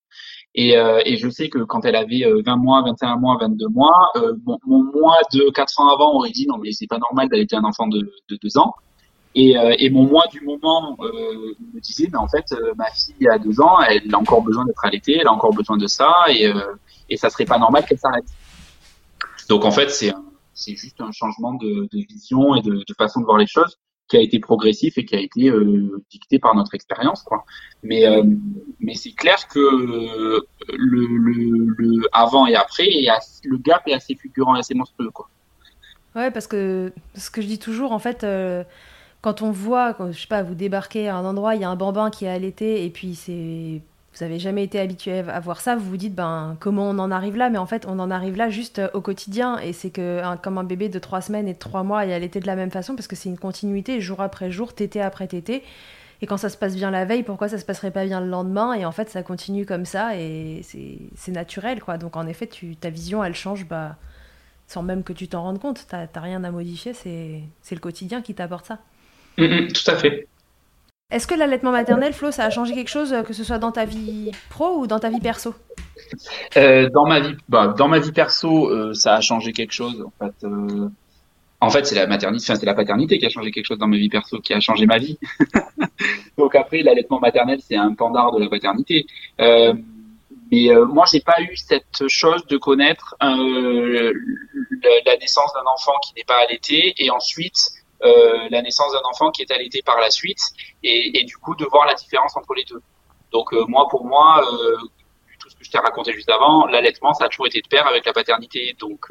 [0.56, 3.94] Et, et, je sais que quand elle avait 20 mois, 21 mois, 22 mois,
[4.44, 7.56] mon, mon, mois de 4 ans avant aurait dit non mais c'est pas normal d'allaiter
[7.56, 8.00] un enfant de,
[8.30, 8.74] de 2 ans.
[9.40, 13.38] Et, et, mon moi du moment euh, me disait mais en fait ma fille a
[13.38, 16.52] 2 ans, elle a encore besoin d'être allaitée, elle a encore besoin de ça et,
[17.10, 18.26] et ça serait pas normal qu'elle s'arrête.
[19.50, 20.14] Donc en fait, c'est
[20.54, 23.78] c'est juste un changement de, vision et de, façon de voir les choses
[24.10, 27.44] qui a été progressif et qui a été euh, dicté par notre expérience, quoi.
[27.84, 28.24] Mais euh,
[28.80, 33.08] mais c'est clair que le, le, le, avant et après, et
[33.44, 35.30] le gap est assez figurant et assez monstrueux, quoi.
[36.16, 38.26] Ouais, parce que ce que je dis toujours, en fait.
[39.28, 41.76] Quand on voit, je sais pas, vous débarquez à un endroit, il y a un
[41.76, 43.82] bambin qui est allaité et puis c'est
[44.14, 47.12] vous avez jamais été habitué à voir ça, vous vous dites ben comment on en
[47.12, 49.90] arrive là, mais en fait on en arrive là juste euh, au quotidien et c'est
[49.90, 52.56] que comme un bébé de trois semaines et de trois mois, elle était de la
[52.56, 55.62] même façon parce que c'est une continuité jour après jour, tété après tété.
[56.22, 58.30] Et quand ça se passe bien la veille, pourquoi ça se passerait pas bien le
[58.30, 58.76] lendemain?
[58.76, 61.98] Et en fait, ça continue comme ça et c'est naturel, quoi.
[61.98, 62.50] Donc en effet,
[62.80, 63.98] ta vision, elle change bah,
[64.68, 65.86] sans même que tu t'en rendes compte.
[65.90, 68.80] T'as rien à modifier, c'est le quotidien qui t'apporte ça.
[69.38, 70.28] Mm, mm, tout à fait.
[71.10, 73.72] Est-ce que l'allaitement maternel, Flo, ça a changé quelque chose, euh, que ce soit dans
[73.72, 75.56] ta vie pro ou dans ta vie perso?
[76.58, 80.06] Euh, Dans ma vie, bah, dans ma vie perso, euh, ça a changé quelque chose.
[80.20, 80.46] En fait,
[81.60, 83.88] en fait, c'est la maternité, enfin, c'est la paternité qui a changé quelque chose dans
[83.88, 85.18] ma vie perso, qui a changé ma vie.
[86.38, 89.08] Donc après, l'allaitement maternel, c'est un pendard de la paternité.
[89.40, 96.26] mais moi, j'ai pas eu cette chose de connaître la naissance d'un enfant qui n'est
[96.26, 100.42] pas allaité et ensuite euh, la naissance d'un enfant qui est allaité par la suite
[100.84, 102.82] et, et, du coup de voir la différence entre les deux.
[103.32, 104.78] Donc euh, moi pour moi euh,
[105.40, 107.88] tout ce que je t'ai raconté juste avant, l'allaitement ça a toujours été de pair
[107.88, 108.76] avec la paternité.
[108.80, 109.08] Donc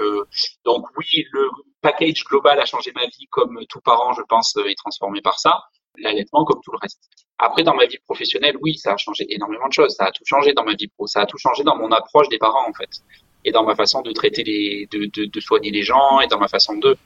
[0.65, 1.49] donc oui le
[1.83, 5.65] package global a changé ma vie comme tout parent je pense est transformé par ça.
[5.99, 7.03] L'allaitement comme tout le reste.
[7.39, 9.97] Après dans ma vie professionnelle oui ça a changé énormément de choses.
[9.97, 11.09] Ça a tout changé dans ma vie pro.
[11.09, 13.03] Ça a tout changé dans mon approche des parents en fait
[13.45, 16.39] et dans ma façon de traiter les de, de, de soigner les gens et dans
[16.39, 16.97] ma façon de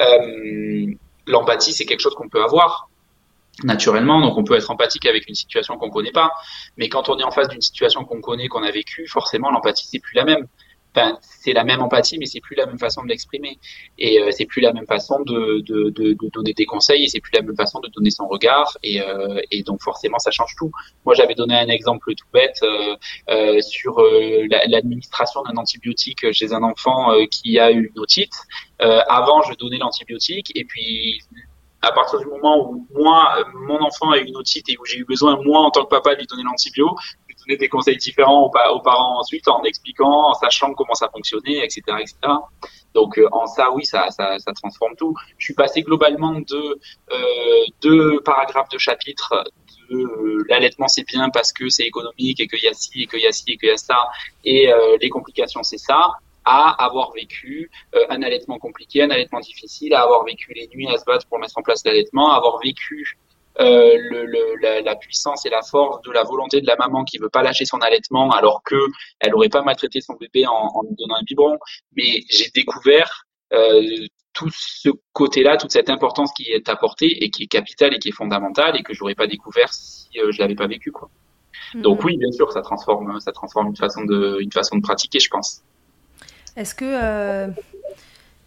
[0.00, 0.94] euh,
[1.30, 2.88] l'empathie, c'est quelque chose qu'on peut avoir
[3.64, 6.32] naturellement, donc on peut être empathique avec une situation qu'on connaît pas,
[6.76, 9.86] mais quand on est en face d'une situation qu'on connaît, qu'on a vécue, forcément l'empathie
[9.90, 10.46] c'est plus la même.
[10.94, 13.58] Enfin, c'est la même empathie, mais c'est plus la même façon de l'exprimer,
[13.96, 17.08] et euh, c'est plus la même façon de, de, de, de, donner des conseils, et
[17.08, 20.32] c'est plus la même façon de donner son regard, et, euh, et donc forcément ça
[20.32, 20.72] change tout.
[21.04, 22.96] Moi, j'avais donné un exemple tout bête euh,
[23.28, 28.34] euh sur euh, l'administration d'un antibiotique chez un enfant qui a eu une otite.
[28.80, 31.20] avant, je donnais l'antibiotique, et puis
[31.82, 34.98] à partir du moment où moi, mon enfant a eu une otite et où j'ai
[34.98, 36.94] eu besoin, moi, en tant que papa, de lui donner l'antibio,
[37.46, 41.82] donner des conseils différents aux, parents ensuite en expliquant, en sachant comment ça fonctionnait, etc.,
[42.00, 42.16] etc.
[42.94, 45.14] Donc euh, en ça, oui, ça, ça, transforme tout.
[45.38, 46.80] Je suis passé globalement de
[47.12, 49.44] euh, deux paragraphes de chapitre
[49.90, 53.06] de euh, l'allaitement c'est bien parce que c'est économique et qu'il y a ci et
[53.06, 54.08] qu'il y a ci et qu'il y a ça
[54.44, 54.70] et
[55.00, 56.12] les complications c'est ça
[56.44, 57.70] à avoir vécu
[58.08, 61.38] un allaitement compliqué, un allaitement difficile, à avoir vécu les nuits à se battre pour
[61.38, 63.18] mettre en place l'allaitement, à avoir vécu
[63.60, 67.04] euh, le, le, la, la, puissance et la force de la volonté de la maman
[67.04, 68.76] qui veut pas lâcher son allaitement alors que
[69.18, 71.58] elle aurait pas maltraité son bébé en, en lui donnant un biberon.
[71.96, 73.82] Mais j'ai découvert euh,
[74.32, 78.08] tout ce côté-là, toute cette importance qui est apportée et qui est capitale et qui
[78.08, 81.10] est fondamentale et que j'aurais pas découvert si euh, je l'avais pas vécu quoi.
[81.74, 81.82] Mm-hmm.
[81.82, 85.20] Donc oui, bien sûr, ça transforme, ça transforme une façon de, une façon de pratiquer,
[85.20, 85.62] je pense.
[86.56, 87.48] Est-ce que euh,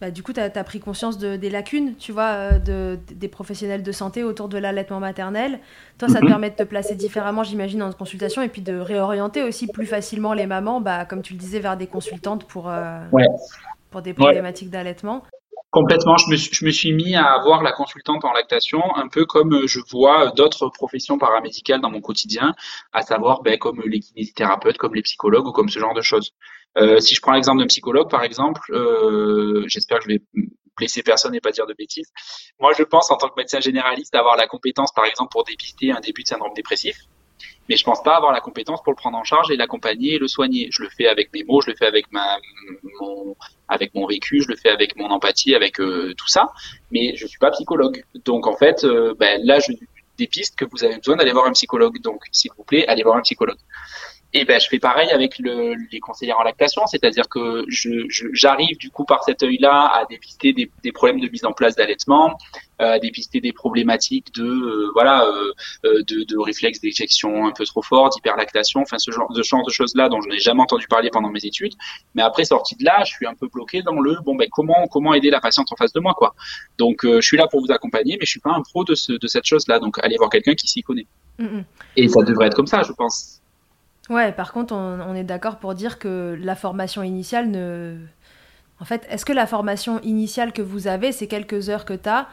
[0.04, 3.28] bah, du coup, tu as, pris conscience de, des lacunes, tu vois, euh, de, des
[3.28, 5.60] professionnels de santé autour de l'allaitement maternel.
[5.96, 6.30] Toi, ça te mhm.
[6.30, 10.34] permet de te placer différemment, j'imagine, en consultation et puis de réorienter aussi plus facilement
[10.34, 13.00] les mamans, bah, comme tu le disais, vers des consultantes pour, euh,
[13.90, 15.22] pour des problématiques d'allaitement.
[15.70, 19.08] Complètement, je me, suis, je me suis mis à voir la consultante en lactation un
[19.08, 22.54] peu comme je vois d'autres professions paramédicales dans mon quotidien,
[22.92, 26.34] à savoir ben, comme les kinésithérapeutes, comme les psychologues ou comme ce genre de choses.
[26.76, 30.22] Euh, si je prends l'exemple d'un psychologue, par exemple, euh, j'espère que je vais
[30.76, 32.10] blesser personne et pas dire de bêtises.
[32.58, 35.92] Moi, je pense en tant que médecin généraliste avoir la compétence, par exemple, pour dépister
[35.92, 36.96] un début de syndrome dépressif,
[37.68, 40.18] mais je pense pas avoir la compétence pour le prendre en charge et l'accompagner et
[40.18, 40.68] le soigner.
[40.70, 42.38] Je le fais avec mes mots, je le fais avec ma
[43.00, 43.36] mon
[43.68, 46.52] avec mon vécu, je le fais avec mon empathie, avec euh, tout ça,
[46.90, 48.04] mais je suis pas psychologue.
[48.24, 49.72] Donc en fait, euh, ben, là, je
[50.18, 52.00] dépiste que vous avez besoin d'aller voir un psychologue.
[52.02, 53.58] Donc s'il vous plaît, allez voir un psychologue.
[54.36, 58.26] Et ben, je fais pareil avec le, les conseillères en lactation, c'est-à-dire que j'arrive je,
[58.32, 61.76] j'arrive du coup par cet œil-là à dépister des, des, problèmes de mise en place
[61.76, 62.36] d'allaitement,
[62.82, 65.52] euh, à dépister des problématiques de euh, voilà euh,
[65.84, 69.64] euh, de, de réflexes d'éjection un peu trop fort, d'hyperlactation, enfin ce genre de genre
[69.64, 71.74] de choses-là dont je n'ai jamais entendu parler pendant mes études.
[72.16, 74.88] Mais après sortie de là, je suis un peu bloqué dans le bon ben comment
[74.88, 76.34] comment aider la patiente en face de moi quoi.
[76.76, 79.12] Donc je suis là pour vous accompagner, mais je suis pas un pro de, ce,
[79.12, 79.78] de cette chose-là.
[79.78, 81.06] Donc allez voir quelqu'un qui s'y connaît.
[81.38, 81.64] Mm, mm.
[81.98, 83.40] Et ça devrait être comme ça, je pense.
[84.10, 87.96] Ouais, par contre, on, est d'accord pour dire que la formation initiale ne.
[88.80, 92.08] En fait, est-ce que la formation initiale que vous avez, ces quelques heures que tu
[92.08, 92.28] as,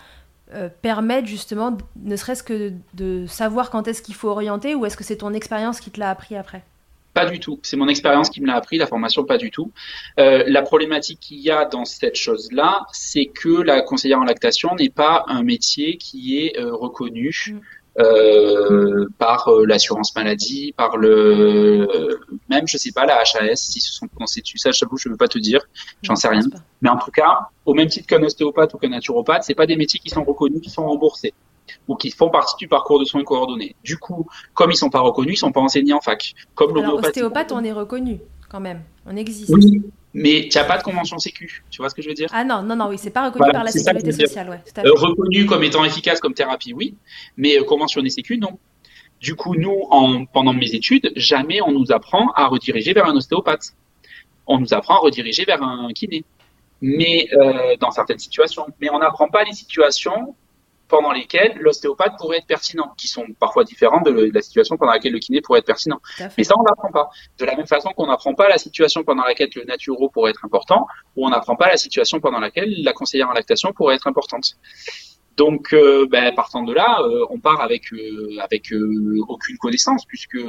[0.53, 4.97] euh, permettent justement, ne serait-ce que de, savoir quand est-ce qu'il faut orienter, ou est-ce
[4.97, 6.63] que c'est ton expérience qui te l'a appris après?
[7.13, 7.59] Pas du tout.
[7.63, 9.71] C'est mon expérience qui me l'a appris, la formation pas du tout.
[10.19, 14.75] Euh, la problématique qu'il y a dans cette chose-là, c'est que la conseillère en lactation
[14.75, 17.33] n'est pas un métier qui est euh, reconnu.
[17.99, 22.17] Euh, par euh, l'assurance maladie, par le
[22.49, 24.57] même je sais pas la HAS si se sont dessus.
[24.57, 25.59] Ça j'avoue je veux pas te dire.
[26.01, 26.41] J'en sais rien.
[26.81, 29.75] mais en tout cas au même titre qu'un ostéopathe ou qu'un naturopathe c'est pas des
[29.75, 31.33] métiers qui sont reconnus qui sont remboursés.
[31.87, 33.75] Ou qui font partie du parcours de soins coordonnés.
[33.83, 36.33] Du coup comme ils sont pas reconnus ils sont pas enseignés en fac.
[36.55, 38.83] Comme l'ostéopathe on est reconnu quand même.
[39.05, 39.49] On existe.
[39.49, 39.81] Oui
[40.13, 41.63] mais tu n'as pas de convention sécu.
[41.69, 42.29] Tu vois ce que je veux dire?
[42.33, 44.49] Ah non, non, non, oui, c'est pas reconnu par la sécurité sociale.
[44.49, 46.95] Ouais, euh, reconnu comme étant efficace comme thérapie, oui,
[47.37, 48.59] mais euh, conventionné sécu, non.
[49.19, 53.15] Du coup, nous, en, pendant mes études, jamais on nous apprend à rediriger vers un
[53.15, 53.73] ostéopathe.
[54.47, 56.23] On nous apprend à rediriger vers un kiné.
[56.81, 58.65] Mais euh, dans certaines situations.
[58.81, 60.35] Mais on n'apprend pas les situations
[60.91, 65.13] pendant lesquelles l'ostéopathe pourrait être pertinent, qui sont parfois différentes de, la situation pendant laquelle
[65.13, 66.01] le kiné pourrait être pertinent.
[66.37, 67.09] Et ça, on n'apprend pas.
[67.39, 70.43] De la même façon qu'on n'apprend pas la situation pendant laquelle le naturo pourrait être
[70.43, 70.85] important,
[71.15, 74.57] ou on n'apprend pas la situation pendant laquelle la conseillère en lactation pourrait être importante.
[75.37, 78.73] Donc, euh, ben, partant de là, euh, on part avec euh, avec
[79.29, 80.39] aucune connaissance, puisque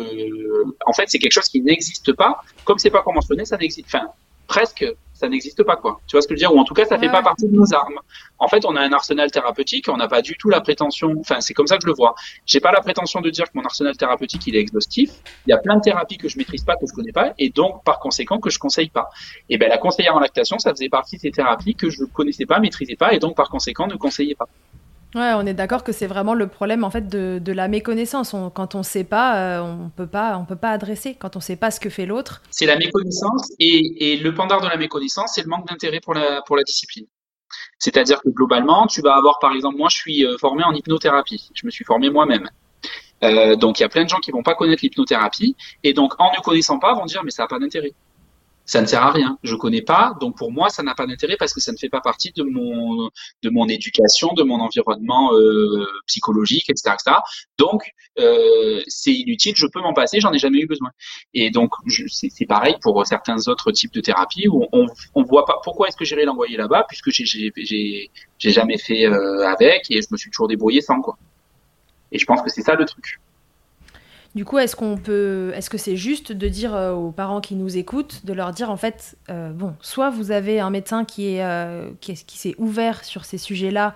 [0.85, 2.41] en fait, c'est quelque chose qui n'existe pas.
[2.65, 3.87] Comme c'est pas conventionné, ça n'existe.
[3.87, 4.09] Enfin,
[4.49, 4.85] presque,
[5.23, 6.01] ça n'existe pas, quoi.
[6.09, 6.55] Tu vois ce que je veux dire?
[6.55, 8.01] Ou en tout cas, ça fait pas partie de nos armes.
[8.41, 11.41] En fait, on a un arsenal thérapeutique, on n'a pas du tout la prétention, enfin,
[11.41, 12.17] c'est comme ça que je le vois.
[12.45, 15.11] J'ai pas la prétention de dire que mon arsenal thérapeutique, il est exhaustif.
[15.47, 17.51] Il y a plein de thérapies que je maîtrise pas, que je connais pas, et
[17.51, 19.11] donc, par conséquent, que je conseille pas.
[19.49, 22.47] Et ben, la conseillère en lactation, ça faisait partie de ces thérapies que je connaissais
[22.47, 24.49] pas, maîtrisais pas, et donc, par conséquent, ne conseillais pas.
[25.15, 28.35] Ouais, on est d'accord que c'est vraiment le problème en fait de, la méconnaissance.
[28.55, 31.15] quand on sait pas, euh, on peut pas, on peut pas adresser.
[31.15, 32.43] Quand on sait pas ce que fait l'autre.
[32.51, 36.41] C'est la méconnaissance et, le pendant de la méconnaissance, c'est le manque d'intérêt pour la
[36.47, 37.07] pour la discipline.
[37.79, 41.51] C'est-à-dire que globalement, tu vas avoir par exemple, moi je suis euh, formé en hypnothérapie.
[41.55, 42.49] Je me suis formé moi-même.
[43.23, 45.55] Euh, donc il y a plein de gens qui vont pas connaître l'hypnothérapie
[45.85, 47.93] et donc en ne connaissant pas vont dire mais ça n'a pas d'intérêt
[48.65, 49.39] ça ne sert à rien.
[49.43, 51.89] Je connais pas, donc pour moi, ça n'a pas d'intérêt parce que ça ne fait
[51.89, 53.11] pas partie de mon
[53.43, 57.17] de mon éducation, de mon environnement euh, psychologique, etc., etc.
[57.59, 57.83] Donc
[58.19, 59.55] euh, c'est inutile.
[59.57, 60.21] Je peux m'en passer.
[60.21, 60.91] J'en ai jamais eu besoin.
[61.35, 61.73] Et donc
[62.09, 65.97] c'est pareil pour certains autres types de thérapies où on on voit pas pourquoi est-ce
[65.97, 67.25] que j'irais l'envoyer là-bas puisque j'ai
[67.57, 71.17] j'ai j'ai jamais fait euh, avec et je me suis toujours débrouillé sans quoi.
[72.13, 73.19] Et je pense que c'est ça le truc.
[74.35, 77.55] Du coup, est-ce qu'on peut, est-ce que c'est juste de dire euh, aux parents qui
[77.55, 81.35] nous écoutent, de leur dire en fait, euh, bon, soit vous avez un médecin qui
[81.35, 83.95] est, euh, qui, s'est ouvert sur ces sujets-là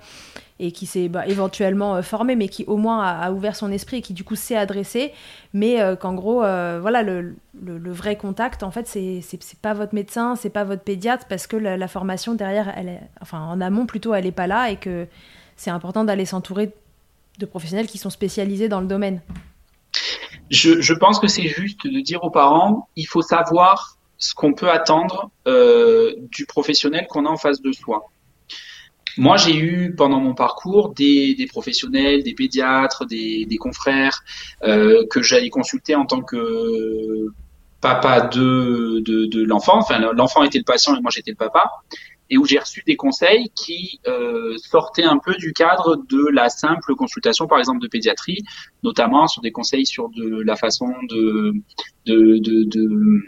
[0.60, 4.02] et qui s'est bah, éventuellement formé, mais qui au moins a, ouvert son esprit et
[4.02, 5.12] qui du coup s'est adressé,
[5.54, 10.50] mais qu'en gros, voilà, le, vrai contact, en fait, c'est, c'est, pas votre médecin, c'est
[10.50, 14.24] pas votre pédiatre, parce que la, formation derrière, elle est, enfin en amont plutôt, elle
[14.24, 15.06] est pas là et que
[15.56, 16.72] c'est important d'aller s'entourer
[17.38, 19.20] de professionnels qui sont spécialisés dans le domaine
[20.50, 24.54] je, je pense que c'est juste de dire aux parents, il faut savoir ce qu'on
[24.54, 28.06] peut attendre euh, du professionnel qu'on a en face de soi.
[29.18, 34.22] Moi, j'ai eu pendant mon parcours des, professionnels, des pédiatres, des, confrères
[34.62, 37.28] euh, que j'allais consulter en tant que
[37.80, 39.78] papa de, de, de l'enfant.
[39.78, 41.70] Enfin, l'enfant était le patient et moi j'étais le papa.
[42.30, 46.48] Et où j'ai reçu des conseils qui euh, sortaient un peu du cadre de la
[46.48, 48.42] simple consultation, par exemple, de pédiatrie,
[48.82, 51.52] notamment sur des conseils sur de la façon de
[52.06, 53.22] de, de, de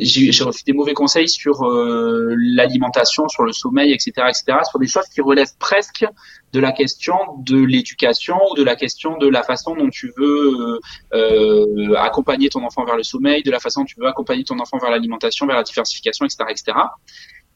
[0.00, 4.86] j'ai reçu des mauvais conseils sur euh, l'alimentation, sur le sommeil, etc., etc., sur des
[4.86, 6.04] choses qui relèvent presque
[6.52, 10.80] de la question de l'éducation ou de la question de la façon dont tu veux
[11.12, 14.58] euh, accompagner ton enfant vers le sommeil, de la façon dont tu veux accompagner ton
[14.58, 16.78] enfant vers l'alimentation, vers la diversification, etc., etc.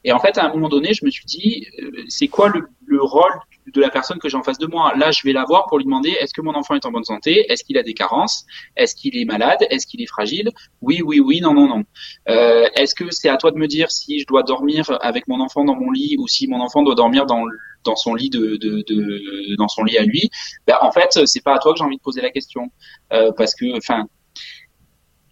[0.05, 1.67] Et en fait, à un moment donné, je me suis dit,
[2.07, 3.33] c'est quoi le, le rôle
[3.73, 4.93] de la personne que j'ai en face de moi.
[4.95, 7.03] Là, je vais la voir pour lui demander est-ce que mon enfant est en bonne
[7.03, 7.51] santé?
[7.51, 8.45] Est-ce qu'il a des carences?
[8.75, 9.65] Est-ce qu'il est malade?
[9.69, 10.51] Est-ce qu'il est fragile?
[10.81, 11.83] Oui, oui, oui, non, non, non.
[12.29, 15.39] Euh, est-ce que c'est à toi de me dire si je dois dormir avec mon
[15.39, 17.43] enfant dans mon lit ou si mon enfant doit dormir dans
[17.83, 20.29] dans son lit de, de, de dans son lit à lui?
[20.67, 22.71] Ben, en fait c'est pas à toi que j'ai envie de poser la question.
[23.13, 24.05] Euh, parce que enfin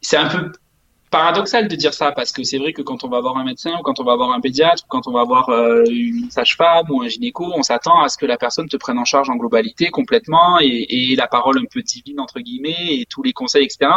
[0.01, 0.51] c'est un peu
[1.13, 3.77] paradoxal de dire ça parce que c'est vrai que quand on va voir un médecin
[3.79, 6.89] ou quand on va voir un pédiatre ou quand on va voir euh, une sage-femme
[6.89, 9.35] ou un gynéco, on s'attend à ce que la personne te prenne en charge en
[9.35, 13.65] globalité complètement et, et, la parole un peu divine entre guillemets et tous les conseils
[13.65, 13.91] etc.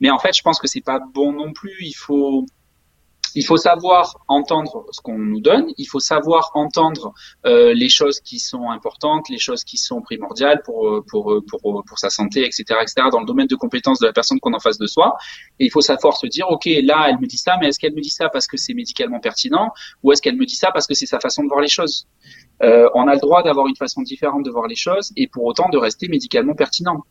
[0.00, 1.78] Mais en fait, je pense que c'est pas bon non plus.
[1.80, 2.44] Il faut
[3.34, 7.12] il faut savoir entendre ce qu'on nous donne, il faut savoir entendre
[7.46, 11.44] euh, les choses qui sont importantes, les choses qui sont primordiales pour, euh, pour, euh,
[11.46, 14.52] pour, pour, sa santé, etc., etc., dans le domaine de compétences de la personne qu'on
[14.52, 15.16] a en face de soi.
[15.58, 17.94] Et il faut savoir se dire, OK, là, elle me dit ça, mais est-ce qu'elle
[17.94, 19.70] me dit ça parce que c'est médicalement pertinent
[20.02, 22.06] ou est-ce qu'elle me dit ça parce que c'est sa façon de voir les choses?
[22.62, 25.44] Euh, on a le droit d'avoir une façon différente de voir les choses et pour
[25.44, 27.04] autant de rester médicalement pertinent.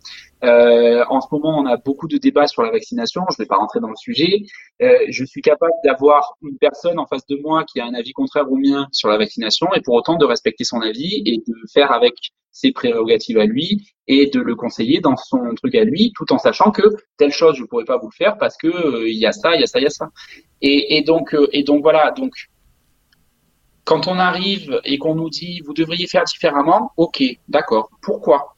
[0.43, 3.23] Euh, en ce moment, on a beaucoup de débats sur la vaccination.
[3.29, 4.43] Je ne vais pas rentrer dans le sujet.
[4.81, 8.13] Euh, je suis capable d'avoir une personne en face de moi qui a un avis
[8.13, 11.53] contraire au mien sur la vaccination et pour autant de respecter son avis et de
[11.73, 12.13] faire avec
[12.51, 16.37] ses prérogatives à lui et de le conseiller dans son truc à lui, tout en
[16.37, 16.81] sachant que
[17.17, 19.55] telle chose je pourrais pas vous le faire parce que euh, il y a ça,
[19.55, 20.09] il y a ça, il y a ça.
[20.61, 22.11] Et, et donc euh, et donc voilà.
[22.11, 22.33] Donc
[23.89, 27.89] quand on arrive et qu'on nous dit vous devriez faire différemment, ok, d'accord.
[28.03, 28.55] Pourquoi?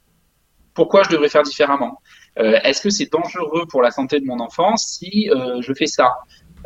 [0.74, 2.00] Pourquoi je devrais faire différemment?
[2.38, 5.86] Euh, Est-ce que c'est dangereux pour la santé de mon enfant si euh, je fais
[5.86, 6.10] ça?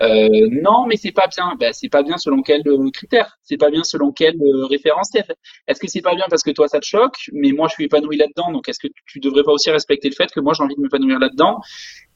[0.02, 1.54] Euh, non, mais c'est pas bien.
[1.60, 3.38] Ben, c'est pas bien selon quel critère.
[3.44, 4.36] C'est pas bien selon quel
[4.68, 5.28] référentiel.
[5.68, 7.84] Est-ce que c'est pas bien parce que toi ça te choque, mais moi je suis
[7.84, 10.64] épanoui là-dedans, donc est-ce que tu devrais pas aussi respecter le fait que moi j'ai
[10.64, 11.60] envie de m'épanouir là-dedans?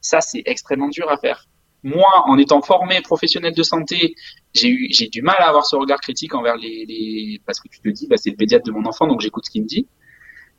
[0.00, 1.46] Ça, c'est extrêmement dur à faire
[1.82, 4.14] moi, en étant formé professionnel de santé,
[4.54, 7.80] j'ai eu, j'ai du mal à avoir ce regard critique envers les, parce que tu
[7.80, 9.86] te dis, bah, c'est le pédiatre de mon enfant, donc j'écoute ce qu'il me dit,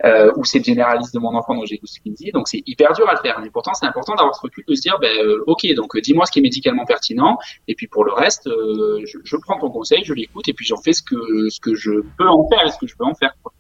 [0.04, 2.32] euh, ou c'est le généraliste de mon enfant, donc j'écoute ce qu'il me dit.
[2.32, 3.40] Donc c'est hyper dur à le faire.
[3.40, 6.02] Mais pourtant, c'est important d'avoir ce recul de se dire, ben, euh, ok, donc euh,
[6.02, 10.04] dis-moi ce qui est médicalement pertinent, et puis pour le reste, je, prends ton conseil,
[10.04, 12.72] je l'écoute, et puis j'en fais ce que ce que je peux en faire et
[12.72, 13.36] ce que je peux en faire.
[13.44, 13.54] Quoi.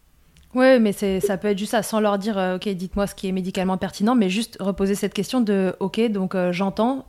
[0.53, 3.31] Ouais, mais ça peut être juste ça, sans leur dire, ok, dites-moi ce qui est
[3.31, 7.05] médicalement pertinent, mais juste reposer cette question de, ok, donc j'entends,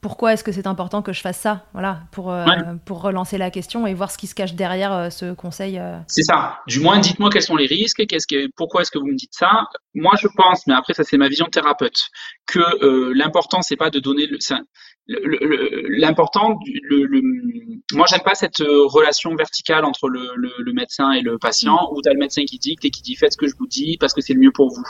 [0.00, 2.44] pourquoi est-ce que c'est important que je fasse ça Voilà, pour, euh,
[2.84, 5.78] pour relancer la question et voir ce qui se cache derrière euh, ce conseil.
[5.78, 5.98] Euh.
[6.06, 6.60] C'est ça.
[6.68, 9.34] Du moins, dites-moi quels sont les risques, qu'est-ce que, pourquoi est-ce que vous me dites
[9.34, 12.08] ça Moi, je pense, mais après, ça c'est ma vision de thérapeute,
[12.46, 14.38] que l'important, c'est pas de donner le.
[15.98, 17.22] L'important, le, le,
[17.94, 21.96] moi, j'aime pas cette relation verticale entre le, le médecin et le patient, mm.
[21.96, 23.66] où tu as le médecin qui dicte et qui dit faites ce que je vous
[23.66, 24.84] dis parce que c'est le mieux pour vous.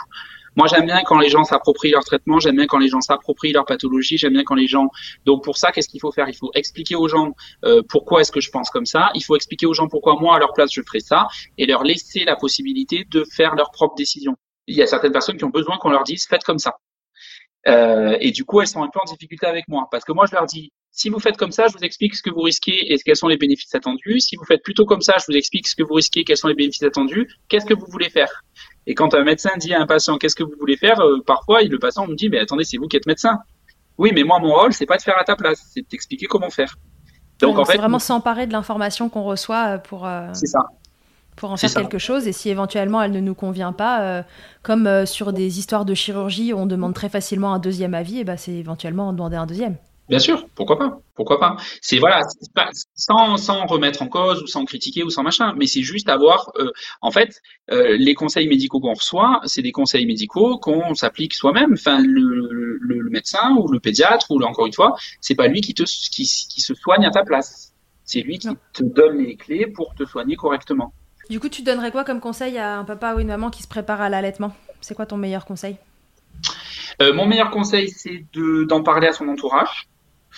[0.59, 3.53] Moi, j'aime bien quand les gens s'approprient leur traitement, j'aime bien quand les gens s'approprient
[3.53, 4.91] leur pathologie, j'aime bien quand les gens.
[5.25, 6.29] Donc pour ça, qu'est-ce qu'il faut faire?
[6.29, 7.31] Il faut expliquer aux gens
[7.65, 9.11] euh, pourquoi est-ce que je pense comme ça.
[9.15, 11.29] Il faut expliquer aux gens pourquoi moi, à leur place, je ferais ça,
[11.59, 14.35] et leur laisser la possibilité de faire leurs propres décisions.
[14.67, 16.75] Il y a certaines personnes qui ont besoin qu'on leur dise faites comme ça.
[17.69, 20.27] Euh, et du coup, elles sont un peu en difficulté avec moi parce que moi,
[20.27, 22.93] je leur dis si vous faites comme ça, je vous explique ce que vous risquez
[22.93, 24.19] et quels sont les bénéfices attendus.
[24.19, 26.49] Si vous faites plutôt comme ça, je vous explique ce que vous risquez, quels sont
[26.49, 27.29] les bénéfices attendus.
[27.49, 28.43] Qu'est-ce que vous voulez faire?
[28.87, 31.63] Et quand un médecin dit à un patient qu'est-ce que vous voulez faire, euh, parfois
[31.63, 33.39] le patient me dit mais attendez, c'est vous qui êtes médecin.
[33.99, 36.27] Oui, mais moi mon rôle c'est pas de faire à ta place, c'est de t'expliquer
[36.27, 36.77] comment faire.
[37.41, 40.07] Donc en fait, vraiment s'emparer de l'information qu'on reçoit euh, pour.
[40.07, 40.61] Euh, ça
[41.37, 42.27] pour en faire quelque chose.
[42.27, 44.25] Et si éventuellement elle ne nous convient pas,
[44.65, 48.37] comme sur des histoires de chirurgie, on demande très facilement un deuxième avis, et ben
[48.37, 49.77] c'est éventuellement demander un deuxième.
[50.09, 52.23] Bien sûr, pourquoi pas Pourquoi pas C'est voilà,
[52.95, 56.51] sans, sans remettre en cause ou sans critiquer ou sans machin, mais c'est juste avoir,
[56.57, 56.71] euh,
[57.03, 61.75] en fait, euh, les conseils médicaux qu'on reçoit, c'est des conseils médicaux qu'on s'applique soi-même.
[61.75, 65.75] Enfin, le, le, médecin ou le pédiatre ou encore une fois, c'est pas lui qui
[65.75, 67.73] te qui, qui se soigne à ta place.
[68.05, 70.93] C'est lui qui te donne les clés pour te soigner correctement.
[71.29, 73.69] Du coup, tu donnerais quoi comme conseil à un papa ou une maman qui se
[73.69, 74.55] prépare à l'allaitement?
[74.81, 75.77] C'est quoi ton meilleur conseil?
[77.03, 79.89] Euh, Mon meilleur conseil, c'est d'en parler à son entourage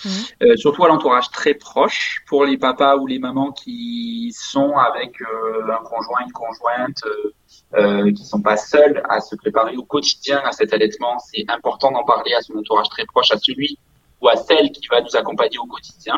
[0.05, 0.11] Mhm.
[0.43, 5.21] Euh, surtout à l'entourage très proche pour les papas ou les mamans qui sont avec
[5.21, 7.33] euh, un conjoint, une conjointe, euh,
[7.75, 11.19] euh, qui sont pas seuls à se préparer au quotidien à cet allaitement.
[11.19, 13.77] C'est important d'en parler à son entourage très proche, à celui
[14.21, 16.17] ou à celle qui va nous accompagner au quotidien.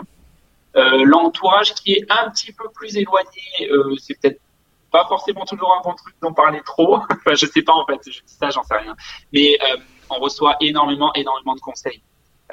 [0.76, 3.70] L'entourage qui est un petit peu plus éloigné,
[4.00, 4.42] c'est peut-être
[4.92, 6.96] pas forcément toujours un bon truc d'en parler trop.
[7.12, 8.96] enfin, je sais pas en fait, je dis ça, j'en sais rien.
[9.32, 9.58] Mais
[10.10, 12.02] on reçoit énormément, énormément de conseils.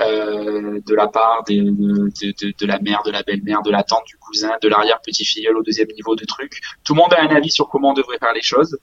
[0.01, 4.05] Euh, de la part de, de, de, la mère, de la belle-mère, de la tante,
[4.07, 6.61] du cousin, de l'arrière-petit-filleul au deuxième niveau de trucs.
[6.85, 8.79] Tout le monde a un avis sur comment on devrait faire les choses.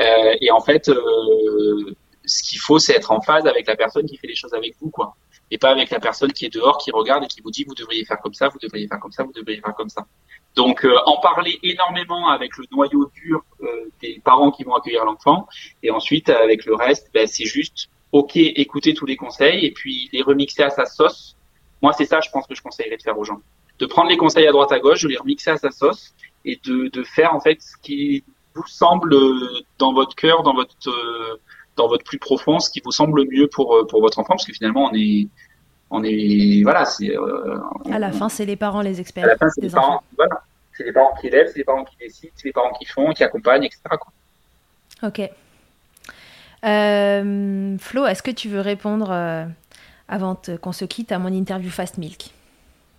[0.00, 1.94] Euh, et en fait, euh,
[2.24, 4.74] ce qu'il faut, c'est être en phase avec la personne qui fait les choses avec
[4.80, 5.14] vous, quoi.
[5.52, 7.74] Et pas avec la personne qui est dehors, qui regarde et qui vous dit vous
[7.74, 10.04] devriez faire comme ça, vous devriez faire comme ça, vous devriez faire comme ça.
[10.56, 13.44] Donc, en parler énormément avec le noyau dur
[14.00, 15.46] des parents qui vont accueillir l'enfant,
[15.84, 17.88] et ensuite avec le reste, ben, c'est juste
[18.18, 21.36] ok, écouter tous les conseils et puis les remixer à sa sauce.
[21.82, 23.40] Moi, c'est ça, je pense que je conseillerais de faire aux gens.
[23.78, 26.14] De prendre les conseils à droite à gauche, de les remixer à sa sauce
[26.44, 29.14] et de, de faire en fait ce qui vous semble
[29.78, 30.90] dans votre cœur, dans votre
[31.76, 34.54] dans votre plus profond, ce qui vous semble mieux pour pour votre enfant, parce que
[34.54, 35.28] finalement, on est
[35.90, 37.58] on est voilà, c'est euh,
[37.90, 39.24] à la fin, c'est les parents les experts.
[39.24, 40.42] À la fin, c'est les parents, voilà,
[40.72, 43.12] c'est les parents qui élèvent, c'est les parents qui décident, c'est les parents qui font,
[43.12, 43.82] qui accompagnent, etc.
[43.90, 44.12] Quoi.
[45.02, 45.30] Ok.
[46.64, 49.44] Euh, Flo, est-ce que tu veux répondre euh,
[50.08, 52.30] avant qu'on se quitte à mon interview Fast Milk?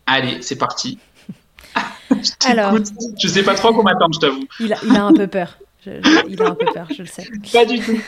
[0.05, 0.99] Allez, c'est parti.
[2.11, 2.75] je Alors,
[3.19, 4.47] je sais pas trop comment m'attendre, je t'avoue.
[4.59, 5.57] Il a, il a un peu peur.
[5.85, 7.27] il a un peu peur, je le sais.
[7.51, 7.99] Pas du tout.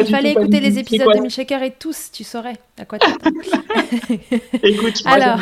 [0.00, 3.30] il fallait écouter les épisodes de Milkshaker et tous, tu saurais à quoi t'attends.
[4.62, 5.40] Écoute, Alors...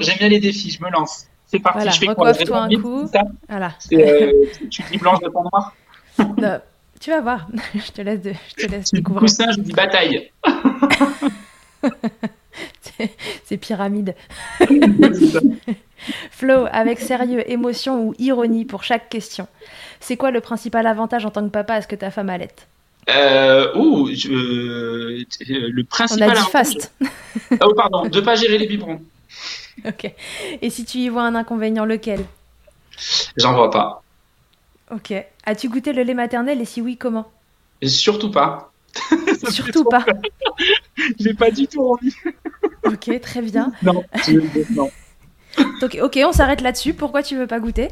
[0.00, 1.26] j'aime bien les défis, je me lance.
[1.46, 2.34] C'est parti, voilà, je fais quoi?
[2.34, 3.08] toi un coup.
[3.48, 3.72] Voilà.
[3.92, 4.32] Euh,
[4.70, 5.74] tu dis blanche de ton noir?
[6.38, 6.60] Non.
[7.04, 7.46] Tu vas voir.
[7.74, 9.20] je te laisse, de, je te laisse découvrir.
[9.20, 10.30] Coussin, je dis bataille.
[13.44, 14.14] C'est pyramide.
[16.30, 19.46] Flo, avec sérieux, émotion ou ironie pour chaque question.
[20.00, 22.48] C'est quoi le principal avantage en tant que papa à ce que ta femme allait?
[23.10, 26.30] Euh, ouh, le principal.
[26.30, 26.90] On a dit fast.
[27.60, 29.02] oh, pardon, de pas gérer les biberons.
[29.84, 30.10] Ok.
[30.62, 32.24] Et si tu y vois un inconvénient, lequel?
[33.36, 34.03] J'en vois pas.
[34.90, 35.12] Ok.
[35.44, 37.30] As-tu goûté le lait maternel et si oui, comment?
[37.82, 38.72] Surtout pas.
[39.50, 40.04] Surtout pas.
[41.18, 42.14] J'ai pas du tout envie.
[42.84, 43.72] ok, très bien.
[43.82, 44.04] Non,
[44.70, 44.90] non.
[45.80, 46.94] Donc, ok, on s'arrête là-dessus.
[46.94, 47.88] Pourquoi tu veux pas goûter?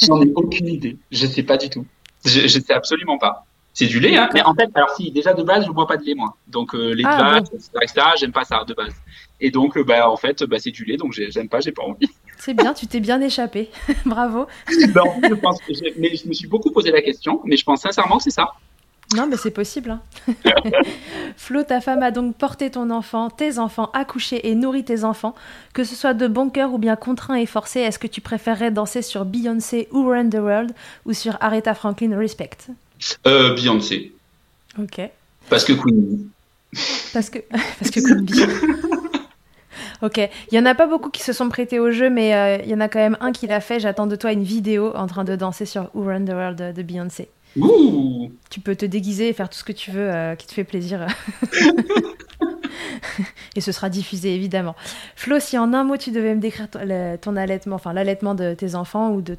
[0.00, 0.96] J'en ai aucune idée.
[1.10, 1.86] Je sais pas du tout.
[2.24, 3.46] Je, je sais absolument pas.
[3.78, 4.28] C'est du lait, hein.
[4.34, 6.36] Mais en fait, alors si, déjà de base, je bois pas de lait, moi.
[6.48, 7.48] Donc, euh, lait de ah, vache,
[7.80, 8.92] etc., j'aime pas ça de base.
[9.40, 11.84] Et donc, euh, bah, en fait, bah, c'est du lait, donc j'aime pas, j'ai pas
[11.84, 12.08] envie.
[12.38, 13.70] C'est bien, tu t'es bien échappé.
[14.06, 14.46] Bravo.
[14.94, 15.58] non, je pense,
[15.98, 18.52] mais je me suis beaucoup posé la question, mais je pense sincèrement que c'est ça.
[19.16, 19.90] Non, mais c'est possible.
[19.90, 20.02] Hein.
[21.36, 25.34] Flo, ta femme a donc porté ton enfant, tes enfants, accouché et nourri tes enfants.
[25.72, 28.70] Que ce soit de bon cœur ou bien contraint et forcé, est-ce que tu préférerais
[28.70, 30.72] danser sur Beyoncé ou Run the World
[31.06, 32.68] ou sur Aretha Franklin Respect?
[33.26, 34.12] Euh, Beyoncé.
[34.78, 35.00] Ok.
[35.48, 36.28] Parce que Queen
[37.14, 37.38] Parce que,
[37.78, 38.26] parce que Queen
[40.02, 42.58] Ok, il y en a pas beaucoup qui se sont prêtés au jeu, mais euh,
[42.62, 43.80] il y en a quand même un qui l'a fait.
[43.80, 46.82] J'attends de toi une vidéo en train de danser sur Who Run the World de
[46.82, 47.28] Beyoncé.
[47.56, 48.30] Ouh.
[48.50, 50.64] Tu peux te déguiser et faire tout ce que tu veux euh, qui te fait
[50.64, 51.06] plaisir.
[53.56, 54.76] et ce sera diffusé évidemment.
[55.16, 58.74] Flo, si en un mot tu devais me décrire ton, allaitement, enfin l'allaitement de tes
[58.74, 59.36] enfants ou de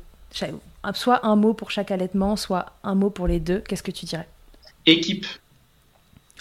[0.94, 4.06] soit un mot pour chaque allaitement, soit un mot pour les deux, qu'est-ce que tu
[4.06, 4.28] dirais?
[4.86, 5.26] Équipe.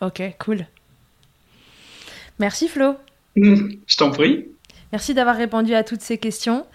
[0.00, 0.66] Ok, cool.
[2.38, 2.94] Merci Flo.
[3.86, 4.46] Je t'en prie.
[4.92, 6.66] Merci d'avoir répondu à toutes ces questions.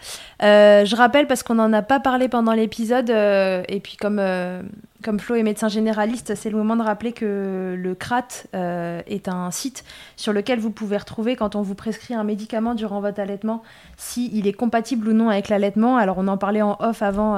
[0.43, 4.19] Euh, je rappelle, parce qu'on n'en a pas parlé pendant l'épisode, euh, et puis comme,
[4.19, 4.61] euh,
[5.03, 9.51] comme Flo est médecin généraliste, c'est le moment de rappeler que le CRAT est un
[9.51, 9.83] site
[10.15, 13.63] sur lequel vous pouvez retrouver quand on vous prescrit un médicament durant votre allaitement,
[13.97, 15.97] s'il est compatible ou non avec l'allaitement.
[15.97, 17.35] Alors on en parlait en off avant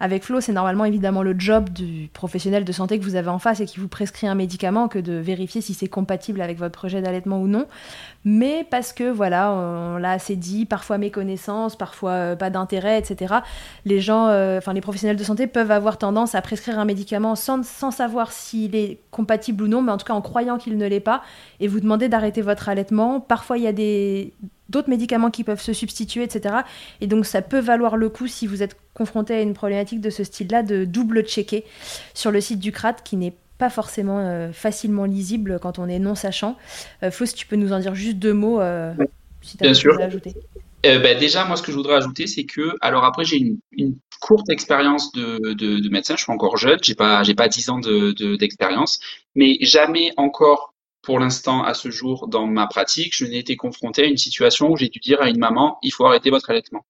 [0.00, 3.38] avec Flo, c'est normalement évidemment le job du professionnel de santé que vous avez en
[3.38, 6.74] face et qui vous prescrit un médicament que de vérifier si c'est compatible avec votre
[6.76, 7.66] projet d'allaitement ou non.
[8.24, 13.36] Mais parce que voilà, on, l'a assez dit, parfois méconnaissance, parfois euh, pas d'intérêt, etc.
[13.84, 17.34] Les gens, euh, enfin les professionnels de santé peuvent avoir tendance à prescrire un médicament
[17.36, 20.76] sans, sans savoir s'il est compatible ou non, mais en tout cas en croyant qu'il
[20.78, 21.22] ne l'est pas,
[21.60, 23.20] et vous demander d'arrêter votre allaitement.
[23.20, 24.32] Parfois il y a des
[24.68, 26.56] d'autres médicaments qui peuvent se substituer, etc.
[27.00, 30.10] Et donc ça peut valoir le coup si vous êtes confronté à une problématique de
[30.10, 31.64] ce style-là de double checker
[32.14, 35.98] sur le site du CRAT qui n'est pas forcément euh, facilement lisible quand on est
[35.98, 36.56] non sachant.
[37.02, 38.92] Euh, Fausse, tu peux nous en dire juste deux mots euh,
[39.40, 40.00] si tu as Bien sûr.
[40.00, 40.34] ajouter.
[41.02, 44.48] Bah, déjà, moi, ce que je voudrais ajouter, c'est que, alors après, j'ai une, courte
[44.48, 46.16] expérience de, de, médecin.
[46.16, 48.98] Je suis encore jeune, j'ai pas, j'ai pas 10 ans d'expérience,
[49.34, 54.02] mais jamais encore, pour l'instant, à ce jour, dans ma pratique, je n'ai été confronté
[54.02, 56.84] à une situation où j'ai dû dire à une maman, il faut arrêter votre allaitement.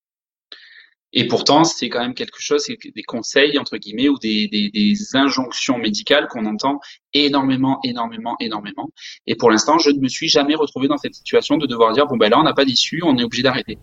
[1.13, 4.71] Et pourtant, c'est quand même quelque chose, c'est des conseils, entre guillemets, ou des, des,
[4.71, 6.81] des injonctions médicales qu'on entend
[7.15, 8.91] énormément, énormément, énormément.
[9.27, 12.07] Et pour l'instant, je ne me suis jamais retrouvé dans cette situation de devoir dire,
[12.07, 13.79] bon, ben là, on n'a pas d'issue, on est obligé d'arrêter.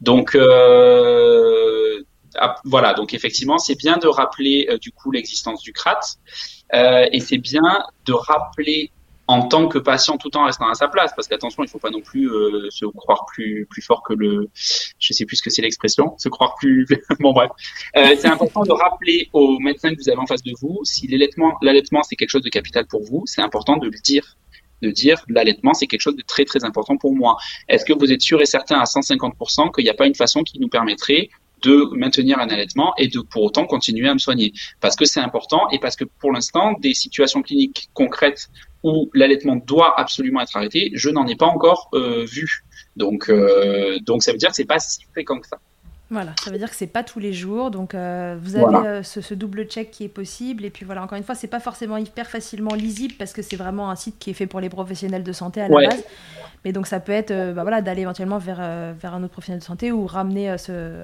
[0.00, 2.02] Donc, euh,
[2.36, 6.00] ah, voilà, donc effectivement, c'est bien de rappeler euh, du coup l'existence du CRAT,
[6.74, 8.90] euh, et c'est bien de rappeler
[9.28, 11.12] en tant que patient tout en restant à sa place.
[11.14, 14.50] Parce qu'attention il faut pas non plus euh, se croire plus plus fort que le
[14.54, 16.86] je sais plus ce que c'est l'expression se croire plus
[17.20, 17.50] bon bref.
[17.96, 21.06] Euh, c'est important de rappeler aux médecins que vous avez en face de vous si
[21.06, 24.36] l'allaitement l'allaitement c'est quelque chose de capital pour vous c'est important de le dire.
[24.82, 27.36] De dire l'allaitement c'est quelque chose de très très important pour moi.
[27.68, 30.42] Est-ce que vous êtes sûr et certain à 150% qu'il n'y a pas une façon
[30.42, 31.30] qui nous permettrait
[31.62, 35.20] de maintenir un allaitement et de pour autant continuer à me soigner parce que c'est
[35.20, 38.48] important et parce que pour l'instant des situations cliniques concrètes
[38.82, 42.64] où l'allaitement doit absolument être arrêté, je n'en ai pas encore euh, vu.
[42.96, 45.58] Donc, euh, donc ça veut dire que c'est pas si fréquent que ça.
[46.10, 47.70] Voilà, ça veut dire que c'est pas tous les jours.
[47.70, 50.64] Donc euh, vous avez ce, double check qui est possible.
[50.64, 53.56] Et puis voilà, encore une fois, c'est pas forcément hyper facilement lisible parce que c'est
[53.56, 56.04] vraiment un site qui est fait pour les professionnels de santé à la base.
[56.64, 59.64] Mais donc ça peut être bah, voilà, d'aller éventuellement vers, vers un autre professionnel de
[59.64, 61.02] santé ou ramener ce,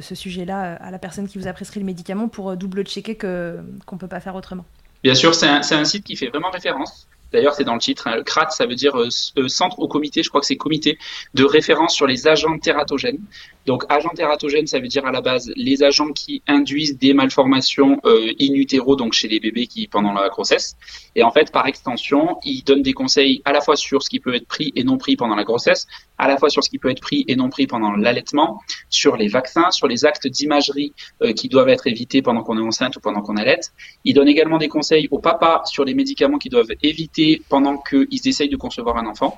[0.00, 3.60] ce, sujet-là à la personne qui vous a prescrit le médicament pour double checker que
[3.86, 4.64] qu'on peut pas faire autrement.
[5.02, 7.08] Bien sûr, c'est un, site qui fait vraiment référence.
[7.32, 8.06] D'ailleurs, c'est dans le titre.
[8.06, 8.22] Hein.
[8.24, 9.08] CRAT, ça veut dire euh,
[9.38, 10.22] euh, centre au comité.
[10.22, 10.98] Je crois que c'est comité
[11.34, 13.20] de référence sur les agents tératogènes.
[13.66, 18.00] Donc, agents tératogènes, ça veut dire à la base les agents qui induisent des malformations
[18.04, 20.76] euh, in utero, donc chez les bébés qui pendant la grossesse.
[21.14, 24.18] Et en fait, par extension, ils donnent des conseils à la fois sur ce qui
[24.18, 25.86] peut être pris et non pris pendant la grossesse,
[26.18, 28.60] à la fois sur ce qui peut être pris et non pris pendant l'allaitement,
[28.90, 32.66] sur les vaccins, sur les actes d'imagerie euh, qui doivent être évités pendant qu'on est
[32.66, 33.72] enceinte ou pendant qu'on allaite.
[34.04, 38.28] Ils donnent également des conseils aux papas sur les médicaments qu'ils doivent éviter pendant qu'ils
[38.28, 39.36] essayent de concevoir un enfant.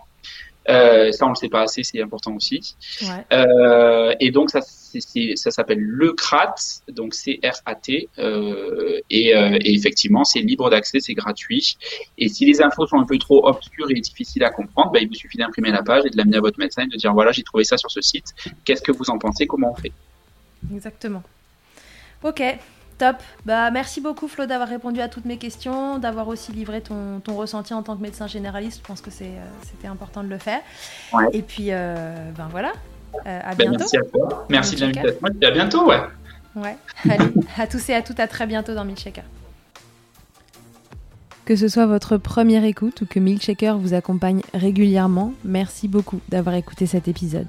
[0.68, 2.74] Euh, ça, on le sait pas assez, c'est important aussi.
[3.02, 3.24] Ouais.
[3.32, 6.54] Euh, et donc, ça, ça s'appelle le CRAT,
[6.88, 8.08] donc C-R-A-T.
[8.18, 11.76] Euh, et, et, effectivement, c'est libre d'accès, c'est gratuit.
[12.16, 15.08] Et si les infos sont un peu trop obscures et difficiles à comprendre, bah, il
[15.08, 17.32] vous suffit d'imprimer la page et de l'amener à votre médecin et de dire voilà,
[17.32, 18.32] j'ai trouvé ça sur ce site.
[18.64, 19.46] Qu'est-ce que vous en pensez?
[19.46, 19.92] Comment on fait?
[20.72, 21.22] Exactement.
[22.22, 22.42] Ok,
[22.98, 23.16] Top.
[23.44, 27.34] Bah, merci beaucoup Flo d'avoir répondu à toutes mes questions, d'avoir aussi livré ton, ton,
[27.36, 28.80] ressenti en tant que médecin généraliste.
[28.82, 30.60] Je pense que euh, c'était important de le faire.
[31.32, 32.72] Et puis, euh, ben voilà.
[33.26, 33.78] Euh, à ben, bientôt.
[33.78, 34.46] merci à toi.
[34.48, 35.28] Merci de l'invitation.
[35.40, 36.00] Et à bientôt, ouais.
[36.54, 36.76] Ouais.
[37.08, 39.24] Allez, à tous et à toutes, à très bientôt dans Milkshaker.
[41.44, 46.54] Que ce soit votre première écoute ou que Milkshaker vous accompagne régulièrement, merci beaucoup d'avoir
[46.54, 47.48] écouté cet épisode.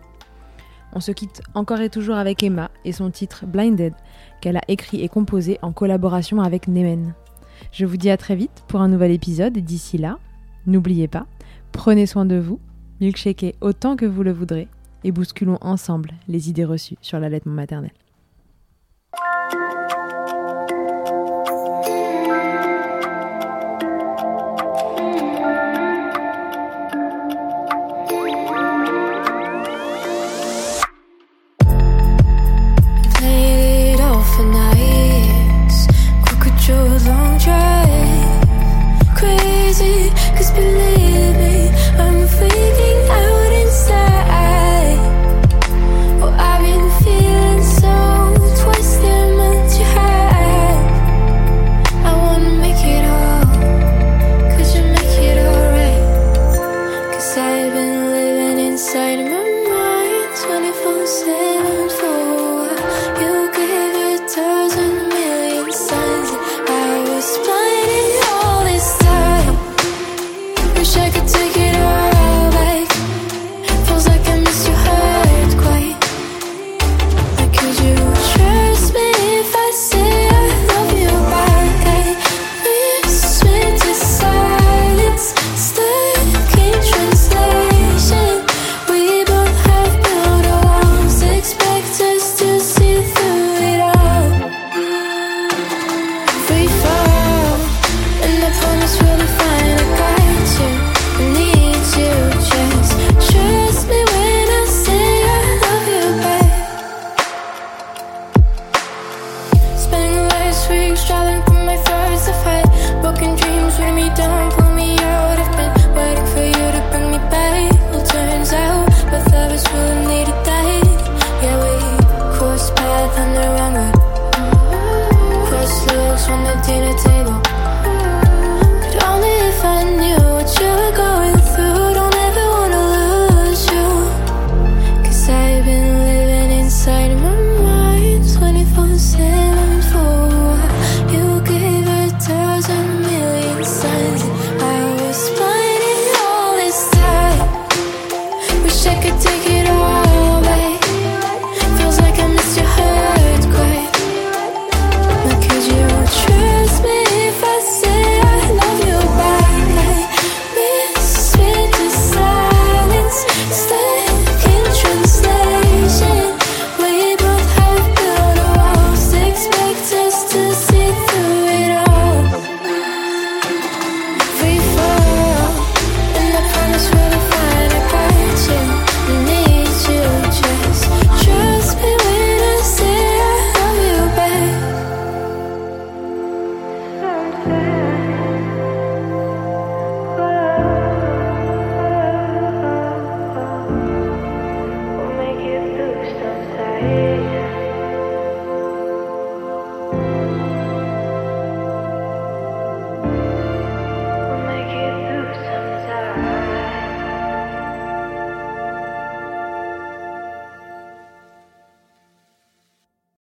[0.93, 3.93] On se quitte encore et toujours avec Emma et son titre Blinded,
[4.41, 7.13] qu'elle a écrit et composé en collaboration avec Nemen.
[7.71, 10.17] Je vous dis à très vite pour un nouvel épisode et d'ici là,
[10.65, 11.27] n'oubliez pas,
[11.71, 12.59] prenez soin de vous,
[12.99, 14.67] milkshakez autant que vous le voudrez
[15.03, 17.91] et bousculons ensemble les idées reçues sur l'allaitement maternel.